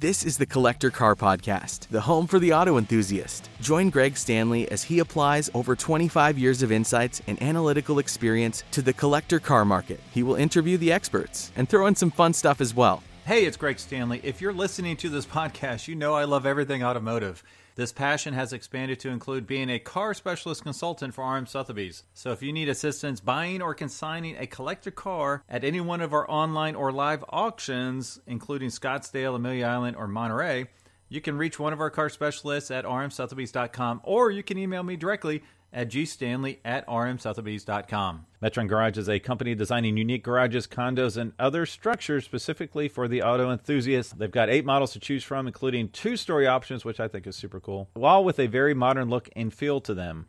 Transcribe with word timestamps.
This 0.00 0.24
is 0.24 0.38
the 0.38 0.46
Collector 0.46 0.88
Car 0.88 1.14
Podcast, 1.14 1.86
the 1.88 2.00
home 2.00 2.26
for 2.26 2.38
the 2.38 2.54
auto 2.54 2.78
enthusiast. 2.78 3.50
Join 3.60 3.90
Greg 3.90 4.16
Stanley 4.16 4.66
as 4.70 4.82
he 4.82 5.00
applies 5.00 5.50
over 5.52 5.76
25 5.76 6.38
years 6.38 6.62
of 6.62 6.72
insights 6.72 7.20
and 7.26 7.42
analytical 7.42 7.98
experience 7.98 8.64
to 8.70 8.80
the 8.80 8.94
collector 8.94 9.38
car 9.38 9.66
market. 9.66 10.00
He 10.10 10.22
will 10.22 10.36
interview 10.36 10.78
the 10.78 10.90
experts 10.90 11.52
and 11.54 11.68
throw 11.68 11.86
in 11.86 11.94
some 11.94 12.10
fun 12.10 12.32
stuff 12.32 12.62
as 12.62 12.74
well. 12.74 13.02
Hey, 13.26 13.44
it's 13.44 13.58
Greg 13.58 13.78
Stanley. 13.78 14.22
If 14.24 14.40
you're 14.40 14.54
listening 14.54 14.96
to 14.96 15.10
this 15.10 15.26
podcast, 15.26 15.86
you 15.86 15.96
know 15.96 16.14
I 16.14 16.24
love 16.24 16.46
everything 16.46 16.82
automotive. 16.82 17.44
This 17.80 17.92
passion 17.92 18.34
has 18.34 18.52
expanded 18.52 19.00
to 19.00 19.08
include 19.08 19.46
being 19.46 19.70
a 19.70 19.78
car 19.78 20.12
specialist 20.12 20.62
consultant 20.62 21.14
for 21.14 21.24
RM 21.24 21.46
Sotheby's. 21.46 22.02
So 22.12 22.30
if 22.30 22.42
you 22.42 22.52
need 22.52 22.68
assistance 22.68 23.20
buying 23.20 23.62
or 23.62 23.72
consigning 23.72 24.36
a 24.36 24.46
collector 24.46 24.90
car 24.90 25.42
at 25.48 25.64
any 25.64 25.80
one 25.80 26.02
of 26.02 26.12
our 26.12 26.30
online 26.30 26.74
or 26.74 26.92
live 26.92 27.24
auctions, 27.30 28.20
including 28.26 28.68
Scottsdale, 28.68 29.34
Amelia 29.34 29.64
Island, 29.64 29.96
or 29.96 30.06
Monterey, 30.06 30.66
you 31.08 31.22
can 31.22 31.38
reach 31.38 31.58
one 31.58 31.72
of 31.72 31.80
our 31.80 31.88
car 31.88 32.10
specialists 32.10 32.70
at 32.70 32.84
rmsotheby's.com 32.84 34.02
or 34.04 34.30
you 34.30 34.42
can 34.42 34.58
email 34.58 34.82
me 34.82 34.96
directly 34.96 35.42
at 35.72 35.88
gstanley 35.88 36.58
at 36.64 36.86
rmsotheby's.com. 36.86 38.26
Metron 38.42 38.68
Garage 38.68 38.98
is 38.98 39.08
a 39.08 39.18
company 39.18 39.54
designing 39.54 39.96
unique 39.96 40.24
garages, 40.24 40.66
condos, 40.66 41.16
and 41.16 41.32
other 41.38 41.66
structures 41.66 42.24
specifically 42.24 42.88
for 42.88 43.06
the 43.06 43.22
auto 43.22 43.50
enthusiast. 43.50 44.18
They've 44.18 44.30
got 44.30 44.48
eight 44.48 44.64
models 44.64 44.92
to 44.92 45.00
choose 45.00 45.22
from, 45.22 45.46
including 45.46 45.90
two 45.90 46.16
story 46.16 46.46
options, 46.46 46.84
which 46.84 47.00
I 47.00 47.08
think 47.08 47.26
is 47.26 47.36
super 47.36 47.60
cool, 47.60 47.90
while 47.94 48.24
with 48.24 48.38
a 48.38 48.46
very 48.46 48.74
modern 48.74 49.08
look 49.08 49.28
and 49.36 49.52
feel 49.52 49.80
to 49.82 49.94
them. 49.94 50.26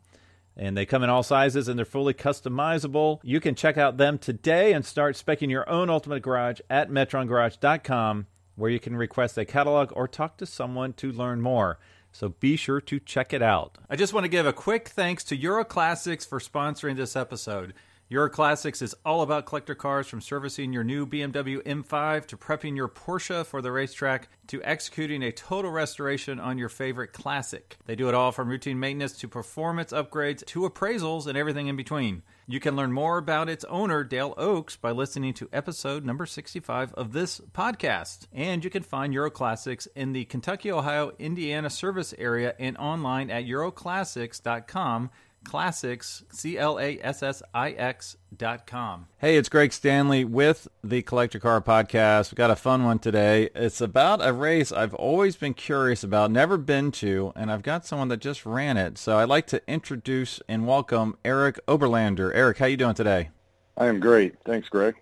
And 0.56 0.76
they 0.76 0.84
come 0.84 1.02
in 1.02 1.08
all 1.08 1.22
sizes 1.22 1.66
and 1.68 1.78
they're 1.78 1.86
fully 1.86 2.12
customizable. 2.12 3.20
You 3.22 3.40
can 3.40 3.54
check 3.54 3.78
out 3.78 3.96
them 3.96 4.18
today 4.18 4.74
and 4.74 4.84
start 4.84 5.16
specking 5.16 5.50
your 5.50 5.68
own 5.68 5.88
ultimate 5.88 6.22
garage 6.22 6.60
at 6.68 6.90
metrongarage.com, 6.90 8.26
where 8.56 8.70
you 8.70 8.78
can 8.78 8.94
request 8.94 9.38
a 9.38 9.46
catalog 9.46 9.92
or 9.96 10.06
talk 10.06 10.36
to 10.38 10.46
someone 10.46 10.92
to 10.94 11.10
learn 11.10 11.40
more. 11.40 11.78
So 12.12 12.28
be 12.28 12.56
sure 12.56 12.80
to 12.82 13.00
check 13.00 13.32
it 13.32 13.42
out. 13.42 13.78
I 13.88 13.96
just 13.96 14.12
want 14.12 14.24
to 14.24 14.28
give 14.28 14.46
a 14.46 14.52
quick 14.52 14.88
thanks 14.88 15.24
to 15.24 15.36
Euro 15.36 15.64
Classics 15.64 16.24
for 16.24 16.38
sponsoring 16.38 16.96
this 16.96 17.16
episode. 17.16 17.74
Euro 18.12 18.28
Classics 18.28 18.82
is 18.82 18.94
all 19.06 19.22
about 19.22 19.46
collector 19.46 19.74
cars 19.74 20.06
from 20.06 20.20
servicing 20.20 20.70
your 20.70 20.84
new 20.84 21.06
BMW 21.06 21.62
M5 21.62 22.26
to 22.26 22.36
prepping 22.36 22.76
your 22.76 22.88
Porsche 22.88 23.46
for 23.46 23.62
the 23.62 23.72
racetrack 23.72 24.28
to 24.48 24.62
executing 24.62 25.22
a 25.22 25.32
total 25.32 25.70
restoration 25.70 26.38
on 26.38 26.58
your 26.58 26.68
favorite 26.68 27.14
classic. 27.14 27.78
They 27.86 27.96
do 27.96 28.10
it 28.10 28.14
all 28.14 28.30
from 28.30 28.50
routine 28.50 28.78
maintenance 28.78 29.16
to 29.20 29.28
performance 29.28 29.92
upgrades 29.92 30.44
to 30.44 30.68
appraisals 30.68 31.26
and 31.26 31.38
everything 31.38 31.68
in 31.68 31.76
between. 31.76 32.22
You 32.46 32.58
can 32.58 32.74
learn 32.74 32.92
more 32.92 33.18
about 33.18 33.48
its 33.48 33.64
owner, 33.66 34.02
Dale 34.02 34.34
Oaks, 34.36 34.76
by 34.76 34.90
listening 34.90 35.32
to 35.34 35.48
episode 35.52 36.04
number 36.04 36.26
65 36.26 36.92
of 36.94 37.12
this 37.12 37.40
podcast. 37.52 38.26
And 38.32 38.64
you 38.64 38.70
can 38.70 38.82
find 38.82 39.14
Euro 39.14 39.30
Classics 39.30 39.86
in 39.94 40.12
the 40.12 40.24
Kentucky, 40.24 40.72
Ohio, 40.72 41.12
Indiana 41.20 41.70
service 41.70 42.12
area 42.18 42.54
and 42.58 42.76
online 42.78 43.30
at 43.30 43.44
euroclassix.com 43.44 45.10
classics 45.44 46.24
c 46.30 46.58
l 46.58 46.78
a 46.78 46.98
s 47.02 47.22
s 47.22 47.42
i 47.54 47.70
x 47.70 48.16
dot 48.36 48.66
com. 48.66 49.06
Hey, 49.18 49.36
it's 49.36 49.48
Greg 49.48 49.72
Stanley 49.72 50.24
with 50.24 50.68
the 50.82 51.02
Collector 51.02 51.38
Car 51.38 51.60
Podcast. 51.60 52.32
We 52.32 52.36
got 52.36 52.50
a 52.50 52.56
fun 52.56 52.84
one 52.84 52.98
today. 52.98 53.50
It's 53.54 53.80
about 53.80 54.26
a 54.26 54.32
race 54.32 54.72
I've 54.72 54.94
always 54.94 55.36
been 55.36 55.54
curious 55.54 56.02
about, 56.02 56.30
never 56.30 56.56
been 56.56 56.90
to, 56.92 57.32
and 57.36 57.50
I've 57.50 57.62
got 57.62 57.84
someone 57.84 58.08
that 58.08 58.20
just 58.20 58.46
ran 58.46 58.76
it. 58.76 58.98
So 58.98 59.18
I'd 59.18 59.28
like 59.28 59.46
to 59.48 59.62
introduce 59.68 60.40
and 60.48 60.66
welcome 60.66 61.16
Eric 61.24 61.58
Oberlander. 61.66 62.30
Eric, 62.34 62.58
how 62.58 62.66
you 62.66 62.76
doing 62.76 62.94
today? 62.94 63.30
I 63.76 63.86
am 63.86 64.00
great. 64.00 64.34
Thanks, 64.44 64.68
Greg. 64.68 64.96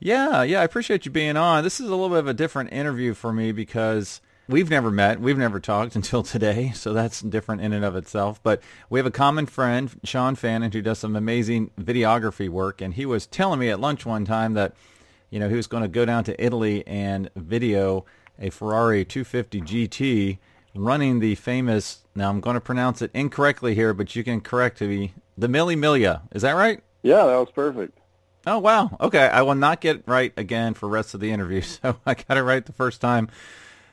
Yeah, 0.00 0.44
yeah, 0.44 0.60
I 0.60 0.64
appreciate 0.64 1.04
you 1.06 1.10
being 1.10 1.36
on. 1.36 1.64
This 1.64 1.80
is 1.80 1.86
a 1.86 1.90
little 1.90 2.08
bit 2.08 2.18
of 2.18 2.28
a 2.28 2.34
different 2.34 2.72
interview 2.72 3.14
for 3.14 3.32
me 3.32 3.50
because 3.50 4.20
we've 4.48 4.70
never 4.70 4.90
met, 4.90 5.20
we've 5.20 5.38
never 5.38 5.60
talked 5.60 5.94
until 5.96 6.22
today, 6.22 6.72
so 6.74 6.92
that's 6.92 7.20
different 7.20 7.62
in 7.62 7.72
and 7.72 7.84
of 7.84 7.94
itself. 7.94 8.40
But 8.42 8.62
we 8.90 8.98
have 8.98 9.06
a 9.06 9.12
common 9.12 9.46
friend, 9.46 9.90
Sean 10.04 10.34
Fannin, 10.34 10.72
who 10.72 10.82
does 10.82 10.98
some 10.98 11.14
amazing 11.14 11.70
videography 11.78 12.48
work, 12.48 12.80
and 12.80 12.94
he 12.94 13.06
was 13.06 13.26
telling 13.26 13.60
me 13.60 13.68
at 13.68 13.80
lunch 13.80 14.06
one 14.06 14.24
time 14.24 14.54
that, 14.54 14.74
you 15.30 15.38
know, 15.38 15.48
he 15.48 15.56
was 15.56 15.66
going 15.66 15.82
to 15.82 15.88
go 15.88 16.04
down 16.04 16.24
to 16.24 16.44
Italy 16.44 16.86
and 16.86 17.30
video 17.36 18.04
a 18.40 18.50
Ferrari 18.50 19.04
250 19.04 19.60
GT 19.62 20.38
running 20.74 21.18
the 21.18 21.34
famous. 21.34 22.00
Now 22.14 22.30
I'm 22.30 22.40
going 22.40 22.54
to 22.54 22.60
pronounce 22.60 23.02
it 23.02 23.10
incorrectly 23.12 23.74
here, 23.74 23.92
but 23.92 24.14
you 24.14 24.22
can 24.24 24.40
correct 24.40 24.80
me. 24.80 25.12
The 25.36 25.48
Mille 25.48 25.68
Miglia, 25.68 26.22
is 26.32 26.42
that 26.42 26.52
right? 26.52 26.82
Yeah, 27.02 27.26
that 27.26 27.36
was 27.36 27.50
perfect. 27.50 27.98
Oh 28.46 28.58
wow. 28.58 28.96
Okay, 29.00 29.26
I 29.26 29.42
will 29.42 29.56
not 29.56 29.80
get 29.80 30.04
right 30.06 30.32
again 30.36 30.74
for 30.74 30.86
the 30.86 30.90
rest 30.90 31.14
of 31.14 31.20
the 31.20 31.32
interview, 31.32 31.60
so 31.62 31.98
I 32.06 32.14
got 32.14 32.36
it 32.38 32.42
right 32.42 32.64
the 32.64 32.72
first 32.72 33.00
time 33.00 33.28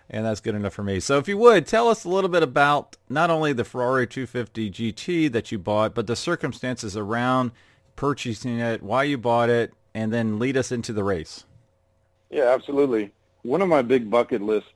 and 0.10 0.26
that's 0.26 0.42
good 0.42 0.56
enough 0.56 0.74
for 0.74 0.84
me. 0.84 1.00
So 1.00 1.18
if 1.18 1.28
you 1.28 1.38
would, 1.38 1.66
tell 1.66 1.88
us 1.88 2.04
a 2.04 2.10
little 2.10 2.30
bit 2.30 2.44
about 2.44 2.98
not 3.10 3.30
only 3.30 3.54
the 3.54 3.64
Ferrari 3.64 4.08
250 4.08 4.72
GT 4.72 5.32
that 5.32 5.52
you 5.52 5.60
bought, 5.60 5.96
but 5.96 6.08
the 6.08 6.16
circumstances 6.16 6.96
around 6.96 7.52
purchasing 7.96 8.60
it, 8.60 8.84
why 8.84 9.04
you 9.04 9.18
bought 9.18 9.50
it, 9.50 9.74
and 9.94 10.14
then 10.14 10.38
lead 10.40 10.58
us 10.58 10.72
into 10.72 10.94
the 10.94 11.04
race. 11.04 11.46
Yeah, 12.30 12.54
absolutely. 12.54 13.12
One 13.44 13.62
of 13.62 13.70
my 13.70 13.82
big 13.82 14.10
bucket 14.10 14.42
list 14.42 14.74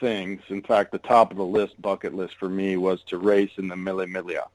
things, 0.00 0.42
in 0.48 0.62
fact, 0.62 0.92
the 0.92 0.98
top 0.98 1.30
of 1.30 1.36
the 1.36 1.44
list 1.44 1.80
bucket 1.80 2.14
list 2.14 2.36
for 2.36 2.48
me 2.48 2.76
was 2.76 3.02
to 3.04 3.18
race 3.18 3.50
in 3.56 3.68
the 3.68 3.76
Mille 3.76 4.06
Miglia. 4.06 4.46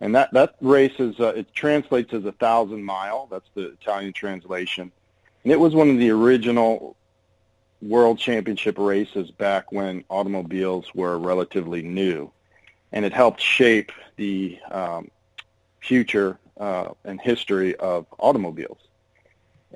And 0.00 0.14
that, 0.14 0.32
that 0.32 0.56
race 0.60 0.92
is, 0.98 1.18
uh, 1.20 1.28
it 1.28 1.54
translates 1.54 2.12
as 2.12 2.24
a 2.24 2.32
thousand 2.32 2.84
mile. 2.84 3.28
That's 3.30 3.48
the 3.54 3.72
Italian 3.72 4.12
translation. 4.12 4.92
And 5.42 5.52
it 5.52 5.58
was 5.58 5.74
one 5.74 5.88
of 5.88 5.98
the 5.98 6.10
original 6.10 6.96
world 7.82 8.18
championship 8.18 8.78
races 8.78 9.30
back 9.30 9.72
when 9.72 10.04
automobiles 10.08 10.94
were 10.94 11.18
relatively 11.18 11.82
new. 11.82 12.30
And 12.92 13.04
it 13.04 13.12
helped 13.12 13.40
shape 13.40 13.92
the 14.16 14.58
um, 14.70 15.10
future 15.80 16.38
uh, 16.58 16.88
and 17.04 17.20
history 17.20 17.76
of 17.76 18.06
automobiles. 18.18 18.78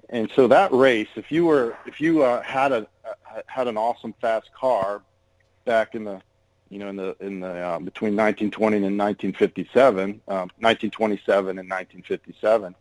And 0.09 0.31
so 0.34 0.49
that 0.49 0.72
race, 0.72 1.09
if 1.16 1.31
you 1.31 1.44
were, 1.44 1.77
if 1.87 2.00
you 2.00 2.22
uh, 2.22 2.43
had 2.43 2.72
a 2.72 2.87
uh, 3.05 3.43
had 3.47 3.69
an 3.69 3.77
awesome 3.77 4.15
fast 4.21 4.53
car 4.53 5.03
back 5.65 5.94
in 5.94 6.05
the, 6.05 6.21
you 6.69 6.78
know, 6.78 6.88
in 6.88 6.97
the 6.97 7.17
in 7.21 7.41
the 7.41 7.49
uh, 7.49 7.78
between 7.78 8.17
1920 8.17 8.77
and 8.77 8.99
1957, 8.99 10.21
um, 10.27 10.37
1927 10.59 11.59
and 11.59 11.69
1957, 11.69 12.75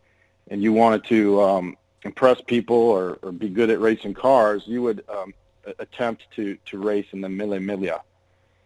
and 0.48 0.62
you 0.62 0.72
wanted 0.72 1.04
to 1.04 1.40
um, 1.40 1.76
impress 2.02 2.40
people 2.40 2.76
or, 2.76 3.18
or 3.22 3.32
be 3.32 3.48
good 3.48 3.70
at 3.70 3.80
racing 3.80 4.14
cars, 4.14 4.62
you 4.66 4.82
would 4.82 5.04
um, 5.08 5.34
attempt 5.78 6.24
to, 6.36 6.56
to 6.66 6.78
race 6.78 7.06
in 7.12 7.20
the 7.20 7.28
Mille 7.28 7.58
Miglia, 7.58 8.00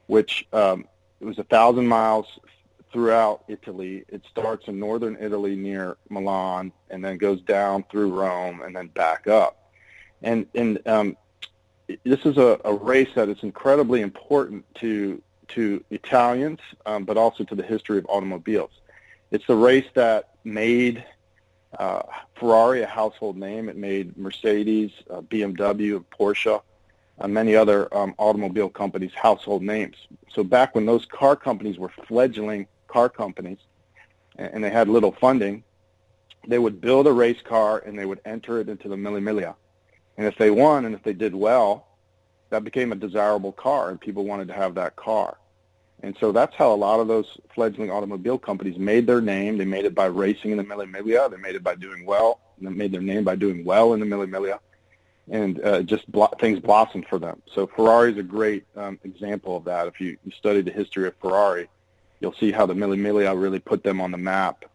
which 0.07 0.47
um, 0.53 0.87
it 1.21 1.25
was 1.25 1.39
a 1.39 1.45
thousand 1.45 1.87
miles 1.87 2.27
throughout 2.93 3.45
Italy. 3.49 4.05
It 4.09 4.23
starts 4.31 4.69
in 4.69 4.79
northern 4.79 5.17
Italy 5.21 5.57
near 5.57 5.97
Milan 6.09 6.73
and 6.91 7.05
then 7.05 7.19
goes 7.19 7.41
down 7.43 7.85
through 7.91 8.13
Rome 8.13 8.63
and 8.63 8.75
then 8.75 8.87
back 8.89 9.27
up. 9.27 9.71
And, 10.23 10.47
and 10.55 10.87
um, 10.87 11.17
this 12.05 12.25
is 12.25 12.39
a, 12.39 12.61
a 12.65 12.73
race 12.73 13.11
that 13.17 13.29
is 13.29 13.43
incredibly 13.43 14.01
important 14.01 14.65
to 14.77 15.21
to 15.49 15.85
Italians, 15.91 16.61
um, 16.87 17.05
but 17.05 17.17
also 17.17 17.45
to 17.45 17.55
the 17.55 17.63
history 17.63 17.99
of 17.99 18.07
automobiles. 18.09 18.71
It's 19.31 19.47
the 19.47 19.55
race 19.55 19.87
that 19.95 20.31
made 20.45 21.05
uh, 21.79 22.03
Ferrari, 22.37 22.83
a 22.83 22.87
household 22.87 23.37
name. 23.37 23.69
It 23.69 23.77
made 23.77 24.17
Mercedes, 24.17 24.91
uh, 25.11 25.21
BMW, 25.23 26.05
Porsche, 26.19 26.61
uh, 27.19 27.29
many 27.29 27.55
other 27.55 27.95
um, 27.97 28.15
automobile 28.19 28.69
companies 28.69 29.13
household 29.15 29.63
names. 29.63 29.97
So 30.33 30.43
back 30.45 30.75
when 30.75 30.87
those 30.87 31.07
car 31.07 31.37
companies 31.37 31.79
were 31.79 31.91
fledgling 32.09 32.67
car 32.89 33.09
companies 33.09 33.59
and, 34.37 34.55
and 34.55 34.65
they 34.65 34.71
had 34.71 34.89
little 34.89 35.13
funding, 35.13 35.65
they 36.47 36.59
would 36.59 36.81
build 36.81 37.07
a 37.07 37.13
race 37.13 37.41
car 37.43 37.79
and 37.79 37.99
they 37.99 38.07
would 38.07 38.21
enter 38.25 38.61
it 38.61 38.69
into 38.69 38.89
the 38.89 38.97
Mille 38.97 39.15
Miglia. 39.15 39.55
And 40.17 40.27
if 40.27 40.37
they 40.37 40.51
won 40.51 40.85
and 40.85 40.95
if 40.95 41.03
they 41.03 41.13
did 41.13 41.35
well, 41.35 41.87
that 42.51 42.65
became 42.65 42.93
a 42.93 42.97
desirable 42.97 43.53
car 43.53 43.91
and 43.91 44.01
people 44.01 44.25
wanted 44.25 44.49
to 44.49 44.55
have 44.55 44.75
that 44.75 44.97
car. 44.97 45.39
And 46.03 46.17
so 46.21 46.33
that's 46.33 46.55
how 46.55 46.73
a 46.73 46.77
lot 46.77 47.01
of 47.01 47.09
those 47.09 47.39
fledgling 47.55 47.91
automobile 47.91 48.39
companies 48.39 48.77
made 48.79 49.07
their 49.07 49.23
name. 49.23 49.57
They 49.57 49.65
made 49.65 49.87
it 49.87 49.95
by 49.95 50.07
racing 50.07 50.51
in 50.51 50.59
the 50.59 50.65
Mille 50.65 50.87
Miglia. 50.87 51.31
They 51.31 51.39
made 51.39 51.55
it 51.55 51.63
by 51.63 51.77
doing 51.77 52.05
well. 52.05 52.41
They 52.61 52.69
made 52.69 52.93
their 52.93 53.01
name 53.01 53.25
by 53.25 53.37
doing 53.37 53.65
well 53.65 53.95
in 53.95 54.01
the 54.01 54.07
Mille 54.07 54.27
Miglia. 54.27 54.59
And 55.31 55.65
uh, 55.65 55.83
just 55.83 56.11
blo- 56.13 56.35
things 56.39 56.61
blossomed 56.61 57.07
for 57.09 57.19
them. 57.19 57.41
So 57.55 57.67
Ferrari 57.67 58.13
is 58.13 58.19
a 58.19 58.23
great 58.23 58.67
um, 58.77 58.99
example 59.05 59.57
of 59.57 59.65
that. 59.65 59.87
If 59.87 59.99
you, 59.99 60.19
you 60.25 60.33
study 60.33 60.61
the 60.61 60.71
history 60.71 61.07
of 61.07 61.15
Ferrari, 61.23 61.69
you'll 62.21 62.35
see 62.35 62.53
how 62.53 62.67
the 62.67 62.75
Mille 62.75 62.91
Miglia 62.91 63.41
really 63.41 63.61
put 63.61 63.83
them 63.83 64.01
on 64.03 64.11
the 64.11 64.19
map. 64.19 64.67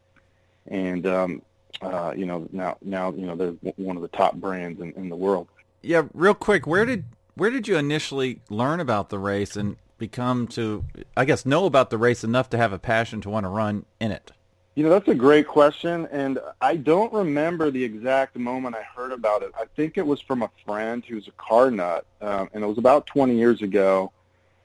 And, 0.65 1.05
um, 1.05 1.41
uh, 1.81 2.13
you 2.17 2.25
know, 2.25 2.47
now, 2.51 2.77
now, 2.81 3.11
you 3.11 3.27
know, 3.27 3.35
they're 3.35 3.73
one 3.75 3.95
of 3.95 4.01
the 4.01 4.07
top 4.07 4.33
brands 4.35 4.81
in, 4.81 4.93
in 4.93 5.09
the 5.09 5.15
world. 5.15 5.47
Yeah, 5.83 6.03
real 6.13 6.33
quick, 6.33 6.65
where 6.65 6.85
did 6.85 7.05
where 7.35 7.49
did 7.49 7.67
you 7.67 7.77
initially 7.77 8.41
learn 8.49 8.81
about 8.81 9.09
the 9.09 9.17
race 9.17 9.55
and 9.55 9.77
become 9.99 10.47
to, 10.47 10.83
I 11.15 11.25
guess, 11.25 11.45
know 11.45 11.65
about 11.65 11.89
the 11.89 11.97
race 11.97 12.23
enough 12.23 12.49
to 12.51 12.57
have 12.57 12.73
a 12.73 12.79
passion 12.79 13.21
to 13.21 13.29
want 13.29 13.43
to 13.43 13.49
run 13.49 13.85
in 13.99 14.11
it? 14.11 14.31
You 14.75 14.83
know, 14.83 14.89
that's 14.89 15.09
a 15.09 15.15
great 15.15 15.45
question, 15.45 16.07
and 16.11 16.39
I 16.61 16.77
don't 16.77 17.11
remember 17.11 17.69
the 17.69 17.83
exact 17.83 18.37
moment 18.37 18.75
I 18.75 18.83
heard 18.83 19.11
about 19.11 19.43
it. 19.43 19.51
I 19.59 19.65
think 19.75 19.97
it 19.97 20.07
was 20.07 20.21
from 20.21 20.41
a 20.41 20.49
friend 20.65 21.03
who's 21.05 21.27
a 21.27 21.31
car 21.31 21.69
nut, 21.69 22.05
um, 22.21 22.49
and 22.53 22.63
it 22.63 22.67
was 22.67 22.77
about 22.77 23.05
20 23.05 23.37
years 23.37 23.61
ago, 23.61 24.11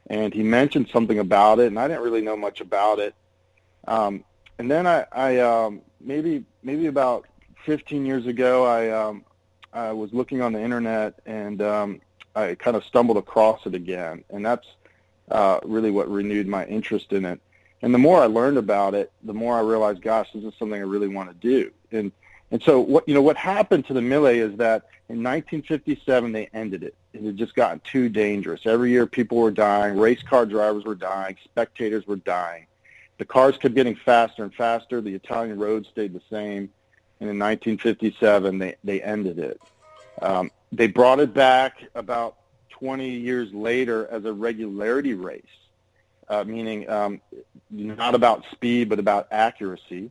and 0.07 0.33
he 0.33 0.43
mentioned 0.43 0.89
something 0.93 1.19
about 1.19 1.59
it, 1.59 1.67
and 1.67 1.79
I 1.79 1.89
didn't 1.89 2.03
really 2.03 2.21
know 2.21 2.37
much 2.37 2.61
about 2.61 3.01
it. 3.01 3.15
Um, 3.89 4.25
and 4.59 4.71
then 4.71 4.87
I, 4.87 5.05
I 5.11 5.39
um, 5.41 5.81
maybe 6.01 6.45
maybe 6.63 6.87
about 6.87 7.27
15 7.65 8.07
years 8.07 8.27
ago, 8.27 8.65
I 8.65 8.91
um, 8.91 9.25
I 9.73 9.93
was 9.93 10.13
looking 10.13 10.41
on 10.43 10.53
the 10.53 10.61
internet, 10.61 11.19
and 11.27 11.61
um, 11.61 12.01
I 12.37 12.55
kind 12.55 12.77
of 12.77 12.85
stumbled 12.85 13.17
across 13.17 13.67
it 13.67 13.75
again, 13.75 14.23
and 14.31 14.47
that's 14.47 14.67
uh, 15.31 15.61
really 15.65 15.91
what 15.91 16.11
renewed 16.11 16.47
my 16.47 16.65
interest 16.67 17.13
in 17.13 17.25
it. 17.25 17.41
And 17.83 17.93
the 17.93 17.99
more 17.99 18.23
I 18.23 18.27
learned 18.27 18.57
about 18.57 18.95
it, 18.95 19.13
the 19.23 19.35
more 19.35 19.57
I 19.57 19.61
realized, 19.61 20.01
gosh, 20.01 20.31
this 20.33 20.45
is 20.45 20.55
something 20.59 20.81
I 20.81 20.85
really 20.85 21.09
want 21.09 21.29
to 21.29 21.35
do. 21.35 21.71
And 21.93 22.13
and 22.51 22.63
so 22.63 22.81
what 22.81 23.09
you 23.09 23.15
know 23.15 23.23
what 23.23 23.37
happened 23.37 23.87
to 23.87 23.93
the 23.93 24.01
Mille 24.01 24.27
is 24.27 24.57
that 24.59 24.85
in 25.09 25.23
1957 25.23 26.33
they 26.33 26.49
ended 26.55 26.83
it. 26.83 26.95
It 27.13 27.23
had 27.23 27.37
just 27.37 27.55
gotten 27.55 27.81
too 27.81 28.09
dangerous. 28.09 28.61
Every 28.65 28.91
year 28.91 29.07
people 29.07 29.39
were 29.39 29.51
dying, 29.51 29.99
race 29.99 30.23
car 30.23 30.47
drivers 30.47 30.85
were 30.85 30.95
dying, 30.95 31.37
spectators 31.45 32.07
were 32.07 32.17
dying. 32.17 32.67
The 33.19 33.25
cars 33.25 33.57
kept 33.59 33.75
getting 33.75 33.97
faster 33.97 34.43
and 34.43 34.55
faster. 34.55 35.01
The 35.01 35.15
Italian 35.15 35.59
roads 35.59 35.89
stayed 35.89 36.15
the 36.15 36.23
same. 36.31 36.71
And 37.21 37.31
in 37.31 37.39
1957 37.39 38.59
they 38.59 38.77
they 38.85 39.03
ended 39.03 39.39
it. 39.39 39.61
Um, 40.23 40.51
they 40.73 40.87
brought 40.87 41.21
it 41.21 41.35
back 41.35 41.85
about 41.95 42.37
20 42.79 43.09
years 43.09 43.53
later 43.53 44.09
as 44.11 44.25
a 44.25 44.33
regularity 44.33 45.15
race, 45.15 45.43
uh, 46.29 46.45
meaning 46.45 46.89
um, 46.91 47.21
not 47.71 48.15
about 48.15 48.45
speed 48.51 48.89
but 48.89 48.99
about 48.99 49.29
accuracy, 49.31 50.11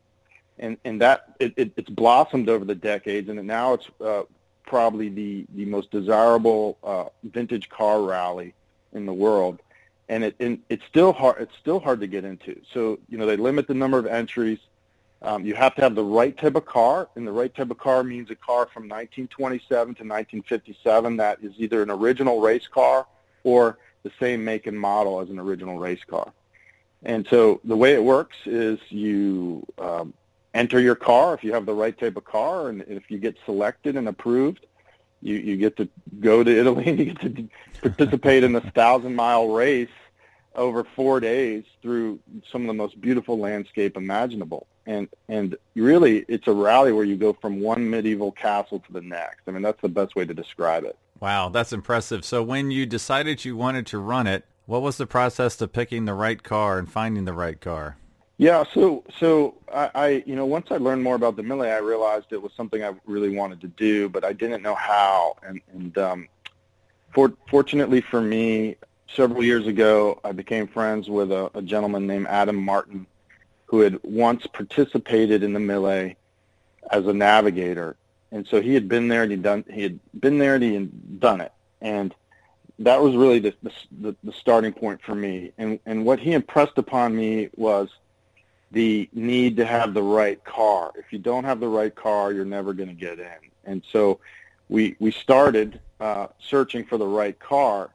and 0.60 0.78
and 0.86 1.02
that 1.02 1.36
it, 1.40 1.54
it, 1.58 1.72
it's 1.76 1.90
blossomed 1.90 2.50
over 2.50 2.64
the 2.64 2.76
decades, 2.76 3.30
and 3.30 3.42
now 3.46 3.74
it's 3.74 3.88
uh, 4.04 4.24
probably 4.66 5.10
the 5.10 5.46
the 5.56 5.66
most 5.66 5.92
desirable 5.92 6.78
uh, 6.84 7.06
vintage 7.24 7.70
car 7.70 8.02
rally 8.02 8.54
in 8.94 9.06
the 9.06 9.14
world, 9.14 9.60
and 10.10 10.24
it 10.24 10.36
and 10.40 10.60
it's 10.70 10.86
still 10.86 11.12
hard 11.12 11.42
it's 11.42 11.56
still 11.60 11.80
hard 11.80 12.00
to 12.00 12.08
get 12.08 12.24
into. 12.24 12.60
So 12.74 13.00
you 13.10 13.18
know 13.18 13.26
they 13.26 13.38
limit 13.38 13.68
the 13.68 13.74
number 13.74 14.00
of 14.00 14.06
entries. 14.06 14.60
Um, 15.24 15.46
you 15.46 15.56
have 15.56 15.74
to 15.76 15.82
have 15.82 15.96
the 15.96 16.04
right 16.04 16.38
type 16.38 16.56
of 16.56 16.66
car, 16.66 17.08
and 17.16 17.26
the 17.26 17.32
right 17.32 17.54
type 17.54 17.72
of 17.72 17.78
car 17.78 18.04
means 18.04 18.30
a 18.30 18.36
car 18.36 18.68
from 18.74 18.84
1927 18.84 19.70
to 19.70 19.90
1957 20.04 21.18
that 21.18 21.40
is 21.42 21.54
either 21.58 21.82
an 21.82 21.90
original 21.90 22.42
race 22.42 22.68
car 22.68 23.08
or 23.46 23.78
the 24.04 24.12
same 24.20 24.44
make 24.44 24.68
and 24.68 24.78
model 24.78 25.22
as 25.22 25.30
an 25.30 25.40
original 25.40 25.80
race 25.80 26.04
car. 26.06 26.34
And 27.04 27.26
so 27.30 27.62
the 27.64 27.76
way 27.76 27.94
it 27.94 28.04
works 28.04 28.36
is 28.46 28.80
you 28.90 29.66
um, 29.78 30.14
enter 30.54 30.80
your 30.80 30.96
car 30.96 31.34
if 31.34 31.44
you 31.44 31.54
have 31.54 31.66
the 31.66 31.74
right 31.74 31.98
type 31.98 32.18
of 32.18 32.26
car, 32.26 32.68
and 32.68 32.82
if 32.82 33.10
you 33.10 33.18
get 33.18 33.38
selected 33.46 33.96
and 33.96 34.10
approved, 34.10 34.66
you, 35.22 35.38
you 35.38 35.56
get 35.56 35.78
to 35.78 35.88
go 36.20 36.44
to 36.44 36.52
Italy 36.52 36.86
and 36.88 37.00
you 37.00 37.06
get 37.14 37.22
to 37.22 37.50
participate 37.82 38.44
in 38.44 38.52
this 38.52 38.66
thousand 38.76 39.16
mile 39.16 39.48
race 39.48 39.88
over 40.56 40.84
four 40.96 41.20
days 41.20 41.64
through 41.82 42.20
some 42.52 42.62
of 42.62 42.68
the 42.68 42.74
most 42.74 43.00
beautiful 43.02 43.38
landscape 43.38 43.98
imaginable. 43.98 44.68
And 44.86 45.08
and 45.30 45.56
really, 45.76 46.26
it's 46.28 46.48
a 46.48 46.52
rally 46.52 46.92
where 46.92 47.06
you 47.06 47.16
go 47.16 47.34
from 47.34 47.62
one 47.62 47.90
medieval 47.90 48.32
castle 48.32 48.80
to 48.80 48.94
the 48.94 49.02
next. 49.02 49.42
I 49.48 49.52
mean, 49.52 49.62
that's 49.62 49.82
the 49.82 49.90
best 49.90 50.16
way 50.16 50.26
to 50.26 50.34
describe 50.34 50.84
it. 50.84 50.98
Wow, 51.20 51.50
that's 51.50 51.72
impressive. 51.72 52.26
So 52.26 52.44
when 52.44 52.70
you 52.70 52.86
decided 52.86 53.46
you 53.46 53.56
wanted 53.56 53.88
to 53.88 54.00
run 54.00 54.28
it, 54.28 54.44
what 54.66 54.82
was 54.82 54.98
the 54.98 55.08
process 55.08 55.56
to 55.58 55.68
picking 55.68 56.06
the 56.06 56.14
right 56.14 56.42
car 56.42 56.78
and 56.78 56.92
finding 56.92 57.26
the 57.26 57.34
right 57.34 57.60
car? 57.60 57.98
Yeah, 58.38 58.64
so 58.74 59.04
so 59.20 59.56
I, 59.74 59.90
I 59.96 60.24
you 60.26 60.36
know 60.36 60.46
once 60.46 60.68
I 60.72 60.78
learned 60.78 61.04
more 61.04 61.16
about 61.16 61.38
the 61.38 61.44
Mille, 61.44 61.62
I 61.62 61.78
realized 61.78 62.28
it 62.32 62.42
was 62.42 62.52
something 62.58 62.84
I 62.84 62.94
really 63.06 63.36
wanted 63.36 63.62
to 63.62 63.68
do, 63.68 64.10
but 64.10 64.26
I 64.26 64.34
didn't 64.34 64.64
know 64.64 64.76
how. 64.76 65.38
And 65.44 65.62
and 65.72 65.98
um, 65.98 66.28
for, 67.14 67.32
fortunately 67.50 68.02
for 68.02 68.22
me, 68.22 68.76
several 69.16 69.44
years 69.44 69.68
ago, 69.68 70.20
I 70.24 70.32
became 70.32 70.68
friends 70.68 71.10
with 71.10 71.32
a, 71.32 71.50
a 71.54 71.62
gentleman 71.62 72.08
named 72.08 72.28
Adam 72.28 72.56
Martin, 72.56 73.06
who 73.66 73.82
had 73.82 74.00
once 74.04 74.46
participated 74.48 75.44
in 75.44 75.54
the 75.54 75.60
Mille 75.60 76.14
as 76.92 77.08
a 77.08 77.14
navigator, 77.14 77.96
and 78.32 78.46
so 78.48 78.62
he 78.62 78.74
had 78.74 78.88
been 78.88 79.08
there 79.08 79.24
and 79.24 79.32
he 79.32 79.38
done 79.38 79.64
he 79.72 79.84
had 79.84 80.00
been 80.20 80.38
there 80.38 80.56
and 80.56 80.64
he 80.64 80.74
had 80.74 81.20
done 81.20 81.42
it, 81.42 81.54
and 81.82 82.14
that 82.80 83.02
was 83.02 83.16
really 83.16 83.40
the, 83.40 83.54
the 84.02 84.16
the 84.24 84.34
starting 84.34 84.74
point 84.74 85.02
for 85.02 85.16
me. 85.16 85.52
And 85.58 85.80
and 85.86 86.06
what 86.06 86.20
he 86.20 86.34
impressed 86.34 86.78
upon 86.78 87.16
me 87.16 87.50
was 87.56 87.90
the 88.72 89.08
need 89.14 89.58
to 89.58 89.66
have 89.66 89.94
the 89.94 90.04
right 90.04 90.44
car. 90.44 90.92
If 90.96 91.14
you 91.14 91.20
don't 91.20 91.44
have 91.44 91.60
the 91.60 91.68
right 91.68 91.94
car, 91.94 92.34
you're 92.34 92.44
never 92.46 92.74
going 92.74 92.90
to 92.90 92.96
get 92.96 93.20
in. 93.20 93.52
And 93.66 93.84
so 93.92 94.20
we 94.68 94.96
we 95.00 95.12
started 95.12 95.80
uh, 96.00 96.28
searching 96.40 96.84
for 96.86 96.98
the 96.98 97.08
right 97.08 97.40
car 97.40 97.92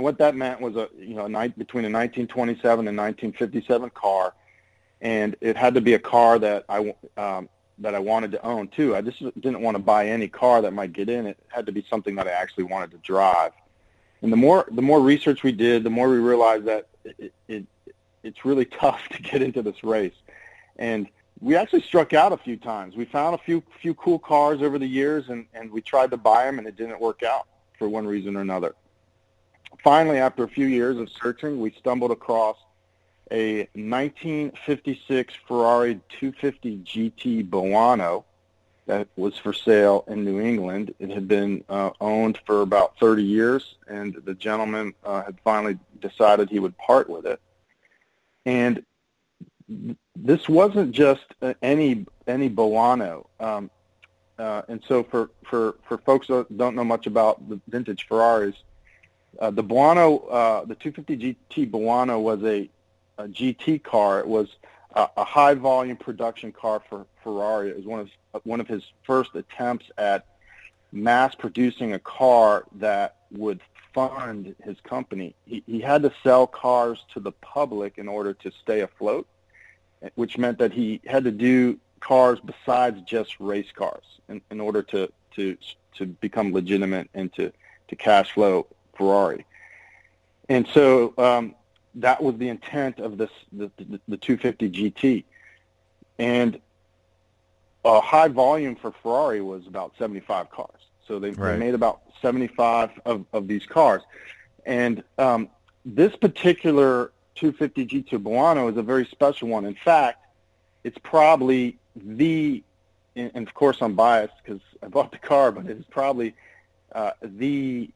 and 0.00 0.04
what 0.06 0.16
that 0.16 0.34
meant 0.34 0.62
was 0.62 0.76
a 0.76 0.88
you 0.98 1.14
know 1.14 1.26
a 1.26 1.28
night 1.28 1.58
between 1.58 1.84
a 1.84 1.92
1927 1.92 2.88
and 2.88 2.96
1957 2.96 3.90
car, 3.90 4.32
and 5.02 5.36
it 5.42 5.58
had 5.58 5.74
to 5.74 5.82
be 5.82 5.92
a 5.92 5.98
car 5.98 6.38
that 6.38 6.64
I 6.70 6.94
um, 7.18 7.50
that 7.80 7.94
I 7.94 7.98
wanted 7.98 8.30
to 8.32 8.42
own 8.42 8.68
too. 8.68 8.96
I 8.96 9.02
just 9.02 9.18
didn't 9.18 9.60
want 9.60 9.74
to 9.74 9.78
buy 9.82 10.06
any 10.06 10.26
car 10.26 10.62
that 10.62 10.70
might 10.70 10.94
get 10.94 11.10
in. 11.10 11.26
It 11.26 11.38
had 11.48 11.66
to 11.66 11.72
be 11.72 11.84
something 11.90 12.14
that 12.14 12.26
I 12.26 12.30
actually 12.30 12.64
wanted 12.64 12.92
to 12.92 12.96
drive. 12.98 13.52
And 14.22 14.32
the 14.32 14.38
more 14.38 14.66
the 14.70 14.80
more 14.80 15.02
research 15.02 15.42
we 15.42 15.52
did, 15.52 15.84
the 15.84 15.90
more 15.90 16.08
we 16.08 16.16
realized 16.16 16.64
that 16.64 16.88
it, 17.04 17.34
it 17.46 17.66
it's 18.22 18.46
really 18.46 18.64
tough 18.80 19.06
to 19.10 19.20
get 19.20 19.42
into 19.42 19.60
this 19.60 19.84
race. 19.84 20.16
And 20.76 21.08
we 21.42 21.56
actually 21.56 21.82
struck 21.82 22.14
out 22.14 22.32
a 22.32 22.38
few 22.38 22.56
times. 22.56 22.96
We 22.96 23.04
found 23.04 23.34
a 23.34 23.38
few 23.44 23.62
few 23.82 23.92
cool 23.92 24.18
cars 24.18 24.62
over 24.62 24.78
the 24.78 24.88
years, 24.88 25.28
and 25.28 25.44
and 25.52 25.70
we 25.70 25.82
tried 25.82 26.10
to 26.12 26.16
buy 26.16 26.46
them, 26.46 26.58
and 26.58 26.66
it 26.66 26.76
didn't 26.76 27.02
work 27.02 27.22
out 27.22 27.48
for 27.78 27.86
one 27.86 28.06
reason 28.06 28.34
or 28.34 28.40
another 28.40 28.74
finally, 29.82 30.18
after 30.18 30.44
a 30.44 30.48
few 30.48 30.66
years 30.66 30.98
of 30.98 31.08
searching, 31.10 31.60
we 31.60 31.70
stumbled 31.72 32.10
across 32.10 32.56
a 33.30 33.68
1956 33.74 35.34
Ferrari 35.46 36.00
250 36.18 36.78
GT 36.78 37.48
Boano 37.48 38.24
that 38.86 39.06
was 39.16 39.38
for 39.38 39.52
sale 39.52 40.04
in 40.08 40.24
New 40.24 40.40
England. 40.40 40.94
It 40.98 41.10
had 41.10 41.28
been 41.28 41.62
uh, 41.68 41.90
owned 42.00 42.40
for 42.44 42.62
about 42.62 42.98
30 42.98 43.22
years, 43.22 43.76
and 43.86 44.14
the 44.24 44.34
gentleman 44.34 44.94
uh, 45.04 45.22
had 45.22 45.38
finally 45.44 45.78
decided 46.00 46.50
he 46.50 46.58
would 46.58 46.76
part 46.76 47.08
with 47.08 47.24
it. 47.24 47.40
And 48.44 48.84
this 50.16 50.48
wasn't 50.48 50.90
just 50.90 51.24
uh, 51.40 51.54
any 51.62 52.04
any 52.26 52.50
Boano. 52.50 53.26
Um, 53.38 53.70
uh, 54.40 54.62
and 54.68 54.82
so 54.88 55.04
for, 55.04 55.30
for, 55.44 55.76
for 55.86 55.98
folks 55.98 56.28
that 56.28 56.56
don't 56.56 56.74
know 56.74 56.84
much 56.84 57.06
about 57.06 57.46
the 57.50 57.60
vintage 57.68 58.06
Ferraris, 58.08 58.56
uh, 59.38 59.50
the 59.50 59.62
Boano, 59.62 60.24
uh, 60.30 60.64
the 60.64 60.74
250 60.74 61.16
GT 61.16 61.70
Boano 61.70 62.20
was 62.20 62.42
a, 62.42 62.68
a 63.18 63.28
GT 63.28 63.82
car. 63.82 64.20
It 64.20 64.26
was 64.26 64.48
a, 64.94 65.08
a, 65.16 65.24
high 65.24 65.54
volume 65.54 65.96
production 65.96 66.52
car 66.52 66.82
for 66.88 67.06
Ferrari. 67.22 67.70
It 67.70 67.76
was 67.76 67.86
one 67.86 68.00
of 68.00 68.10
one 68.44 68.60
of 68.60 68.68
his 68.68 68.82
first 69.04 69.34
attempts 69.34 69.86
at 69.98 70.26
mass 70.92 71.34
producing 71.34 71.92
a 71.92 71.98
car 71.98 72.64
that 72.76 73.16
would 73.30 73.60
fund 73.94 74.54
his 74.62 74.80
company. 74.80 75.34
He, 75.46 75.62
he 75.66 75.80
had 75.80 76.02
to 76.02 76.12
sell 76.22 76.46
cars 76.46 77.04
to 77.14 77.20
the 77.20 77.32
public 77.32 77.98
in 77.98 78.08
order 78.08 78.32
to 78.34 78.50
stay 78.62 78.80
afloat, 78.80 79.26
which 80.14 80.38
meant 80.38 80.58
that 80.58 80.72
he 80.72 81.00
had 81.06 81.24
to 81.24 81.30
do 81.30 81.78
cars 82.00 82.38
besides 82.44 83.00
just 83.02 83.38
race 83.38 83.70
cars 83.74 84.04
in, 84.28 84.40
in 84.50 84.60
order 84.60 84.82
to, 84.82 85.12
to 85.36 85.56
to 85.94 86.06
become 86.06 86.52
legitimate 86.52 87.10
and 87.14 87.32
to, 87.34 87.52
to 87.88 87.96
cash 87.96 88.32
flow 88.32 88.66
Ferrari. 88.96 89.46
And 90.48 90.66
so 90.74 91.14
um, 91.18 91.54
that 91.96 92.22
was 92.22 92.36
the 92.36 92.48
intent 92.48 92.98
of 92.98 93.18
this 93.18 93.30
the, 93.52 93.70
the, 93.76 94.00
the 94.08 94.16
250 94.16 94.70
GT. 94.70 95.24
And 96.18 96.60
a 97.84 98.00
high 98.00 98.28
volume 98.28 98.76
for 98.76 98.92
Ferrari 99.02 99.40
was 99.40 99.66
about 99.66 99.92
75 99.98 100.50
cars. 100.50 100.80
So 101.06 101.18
they, 101.18 101.30
right. 101.30 101.52
they 101.52 101.58
made 101.58 101.74
about 101.74 102.02
75 102.20 102.90
of, 103.04 103.24
of 103.32 103.48
these 103.48 103.66
cars. 103.66 104.02
And 104.66 105.02
um, 105.18 105.48
this 105.84 106.14
particular 106.16 107.12
250 107.36 107.86
GT 107.86 108.22
Boano 108.22 108.70
is 108.70 108.76
a 108.76 108.82
very 108.82 109.06
special 109.06 109.48
one. 109.48 109.64
In 109.64 109.74
fact, 109.74 110.24
it's 110.84 110.98
probably 111.02 111.78
the, 111.96 112.62
and 113.16 113.46
of 113.46 113.54
course 113.54 113.78
I'm 113.80 113.94
biased 113.94 114.34
because 114.44 114.60
I 114.82 114.88
bought 114.88 115.12
the 115.12 115.18
car, 115.18 115.52
but 115.52 115.66
it's 115.66 115.88
probably 115.90 116.34
uh, 116.92 117.12
the 117.22 117.90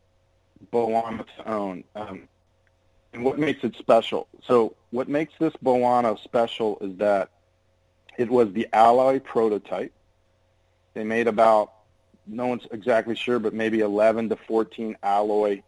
Boano 0.72 1.24
to 1.36 1.48
own. 1.48 1.84
Um, 1.94 2.28
and 3.12 3.24
what 3.24 3.38
makes 3.38 3.62
it 3.64 3.76
special? 3.76 4.28
So 4.46 4.74
what 4.90 5.08
makes 5.08 5.32
this 5.38 5.52
Boano 5.64 6.18
special 6.22 6.78
is 6.80 6.96
that 6.98 7.30
it 8.18 8.28
was 8.28 8.52
the 8.52 8.68
alloy 8.72 9.20
prototype. 9.20 9.92
They 10.94 11.04
made 11.04 11.28
about, 11.28 11.72
no 12.26 12.46
one's 12.46 12.66
exactly 12.70 13.14
sure, 13.14 13.38
but 13.38 13.54
maybe 13.54 13.80
11 13.80 14.28
to 14.30 14.36
14 14.36 14.96
alloy 15.02 15.62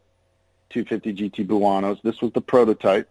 250 0.70 1.30
GT 1.30 1.46
Boanos. 1.46 2.00
This 2.02 2.20
was 2.20 2.32
the 2.32 2.40
prototype. 2.40 3.08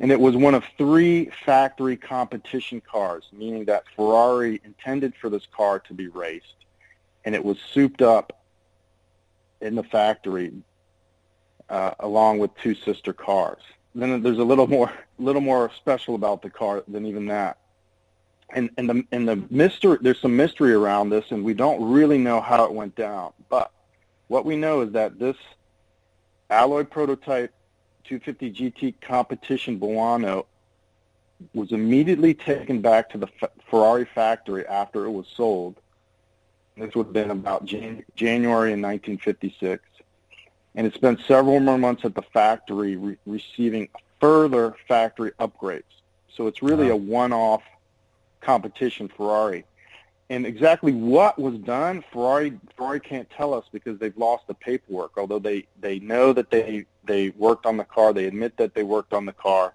and 0.00 0.10
it 0.10 0.18
was 0.18 0.36
one 0.36 0.54
of 0.54 0.64
three 0.76 1.30
factory 1.44 1.96
competition 1.96 2.80
cars, 2.80 3.28
meaning 3.32 3.64
that 3.66 3.84
Ferrari 3.94 4.60
intended 4.64 5.14
for 5.20 5.30
this 5.30 5.46
car 5.46 5.78
to 5.78 5.94
be 5.94 6.08
raced, 6.08 6.64
and 7.24 7.34
it 7.34 7.44
was 7.44 7.58
souped 7.72 8.02
up 8.02 8.42
in 9.60 9.74
the 9.76 9.84
factory 9.84 10.52
uh, 11.68 11.92
along 12.00 12.38
with 12.38 12.54
two 12.56 12.74
sister 12.74 13.12
cars. 13.12 13.62
Then 13.94 14.22
there's 14.22 14.38
a 14.38 14.44
little 14.44 14.66
more, 14.66 14.92
little 15.18 15.40
more 15.40 15.70
special 15.76 16.14
about 16.14 16.42
the 16.42 16.50
car 16.50 16.82
than 16.88 17.06
even 17.06 17.26
that. 17.26 17.58
And 18.54 18.70
and 18.76 18.88
the 18.88 19.04
and 19.10 19.26
the 19.26 19.42
mystery, 19.50 19.98
there's 20.00 20.20
some 20.20 20.36
mystery 20.36 20.74
around 20.74 21.10
this, 21.10 21.24
and 21.30 21.42
we 21.44 21.54
don't 21.54 21.82
really 21.90 22.18
know 22.18 22.40
how 22.40 22.64
it 22.64 22.72
went 22.72 22.94
down. 22.94 23.32
But 23.48 23.72
what 24.28 24.44
we 24.44 24.54
know 24.54 24.82
is 24.82 24.92
that 24.92 25.18
this 25.18 25.36
alloy 26.50 26.84
prototype 26.84 27.52
250 28.04 28.52
GT 28.52 29.00
competition 29.00 29.80
Boano 29.80 30.44
was 31.54 31.72
immediately 31.72 32.34
taken 32.34 32.80
back 32.80 33.10
to 33.10 33.18
the 33.18 33.28
Ferrari 33.70 34.04
factory 34.04 34.66
after 34.66 35.04
it 35.04 35.10
was 35.10 35.26
sold. 35.34 35.76
This 36.76 36.94
would 36.94 37.06
have 37.06 37.12
been 37.12 37.30
about 37.30 37.64
Jan- 37.64 38.04
January 38.14 38.72
in 38.72 38.82
1956. 38.82 39.82
And 40.74 40.86
it 40.86 40.94
spent 40.94 41.20
several 41.26 41.60
more 41.60 41.78
months 41.78 42.04
at 42.04 42.14
the 42.14 42.22
factory 42.22 42.96
re- 42.96 43.16
receiving 43.26 43.88
further 44.20 44.74
factory 44.88 45.32
upgrades. 45.38 45.82
So 46.34 46.46
it's 46.46 46.62
really 46.62 46.88
wow. 46.88 46.94
a 46.94 46.96
one-off 46.96 47.62
competition 48.40 49.08
Ferrari. 49.08 49.64
And 50.30 50.46
exactly 50.46 50.92
what 50.92 51.38
was 51.38 51.58
done, 51.58 52.02
Ferrari 52.12 52.58
Ferrari 52.76 53.00
can't 53.00 53.28
tell 53.30 53.52
us 53.52 53.66
because 53.70 53.98
they've 53.98 54.16
lost 54.16 54.46
the 54.46 54.54
paperwork. 54.54 55.12
Although 55.18 55.38
they 55.38 55.66
they 55.80 55.98
know 55.98 56.32
that 56.32 56.50
they 56.50 56.86
they 57.04 57.30
worked 57.30 57.66
on 57.66 57.76
the 57.76 57.84
car, 57.84 58.12
they 58.12 58.24
admit 58.24 58.56
that 58.56 58.74
they 58.74 58.82
worked 58.82 59.12
on 59.12 59.26
the 59.26 59.34
car, 59.34 59.74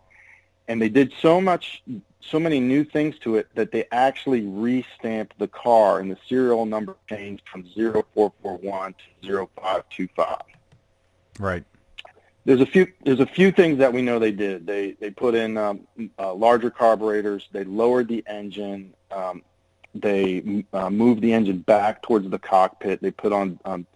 and 0.68 0.82
they 0.82 0.90
did 0.90 1.14
so 1.22 1.40
much 1.40 1.84
so 2.22 2.40
many 2.40 2.60
new 2.60 2.84
things 2.84 3.18
to 3.20 3.36
it 3.36 3.48
that 3.56 3.72
they 3.72 3.86
actually 3.92 4.42
re-stamped 4.42 5.38
the 5.40 5.48
car 5.48 6.00
and 6.00 6.12
the 6.12 6.18
serial 6.28 6.66
number 6.66 6.96
changed 7.08 7.44
from 7.50 7.64
0441 7.64 8.94
to 9.22 9.48
0525. 9.56 10.38
Right. 11.40 11.64
There's 12.46 12.62
a 12.62 12.66
few 12.66 12.88
there's 13.04 13.20
a 13.20 13.26
few 13.26 13.52
things 13.52 13.80
that 13.80 13.94
we 13.94 14.02
know 14.02 14.20
they 14.20 14.32
did. 14.32 14.68
They 14.68 14.92
they 15.00 15.10
put 15.10 15.36
in 15.36 15.58
um, 15.58 15.88
uh, 16.18 16.34
larger 16.34 16.70
carburetors. 16.70 17.48
They 17.52 17.64
lowered 17.64 18.08
the 18.08 18.24
engine. 18.28 18.94
Um, 19.12 19.44
they 19.96 20.66
uh, 20.74 20.90
moved 20.90 21.22
the 21.22 21.34
engine 21.34 21.60
back 21.60 22.02
towards 22.02 22.30
the 22.30 22.40
cockpit. 22.40 23.02
They 23.02 23.12
put 23.12 23.34
on 23.34 23.60
um, 23.66 23.88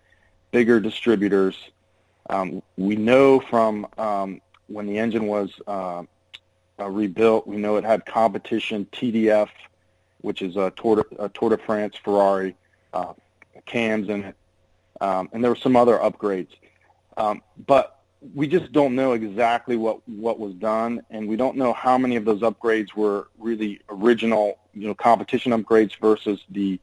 bigger 0.52 0.80
distributors. 0.80 1.56
Um, 2.30 2.64
we 2.78 2.96
know 2.96 3.40
from 3.40 3.88
um, 3.98 4.42
when 4.68 4.88
the 4.88 4.98
engine 4.98 5.28
was 5.28 5.52
uh, 5.68 6.04
uh, 6.80 6.90
rebuilt, 6.90 7.48
we 7.48 7.58
know 7.58 7.76
it 7.78 7.84
had 7.84 8.06
competition 8.06 8.88
TDF, 8.92 9.50
which 10.22 10.42
is 10.42 10.56
a 10.56 10.72
Tour 10.76 10.98
de, 10.98 11.24
a 11.24 11.30
Tour 11.30 11.50
de 11.50 11.58
France 11.58 11.96
Ferrari 12.04 12.56
uh, 12.94 13.14
cams 13.66 14.10
in 14.10 14.24
it, 14.24 14.36
um, 15.02 15.30
and 15.34 15.44
there 15.44 15.52
were 15.52 15.56
some 15.56 15.76
other 15.76 15.98
upgrades. 15.98 16.50
Um, 17.18 17.42
but 17.66 18.00
we 18.34 18.48
just 18.48 18.72
don't 18.72 18.96
know 18.96 19.14
exactly 19.14 19.76
what, 19.76 20.08
what 20.08 20.40
was 20.40 20.54
done, 20.56 21.02
and 21.10 21.28
we 21.28 21.36
don't 21.36 21.58
know 21.58 21.74
how 21.74 21.98
many 21.98 22.16
of 22.16 22.26
those 22.26 22.42
upgrades 22.42 22.94
were 22.96 23.28
really 23.38 23.82
original, 23.90 24.60
you 24.74 24.88
know, 24.88 24.96
competition 24.96 25.52
upgrades 25.52 25.98
versus 26.00 26.40
the 26.50 26.80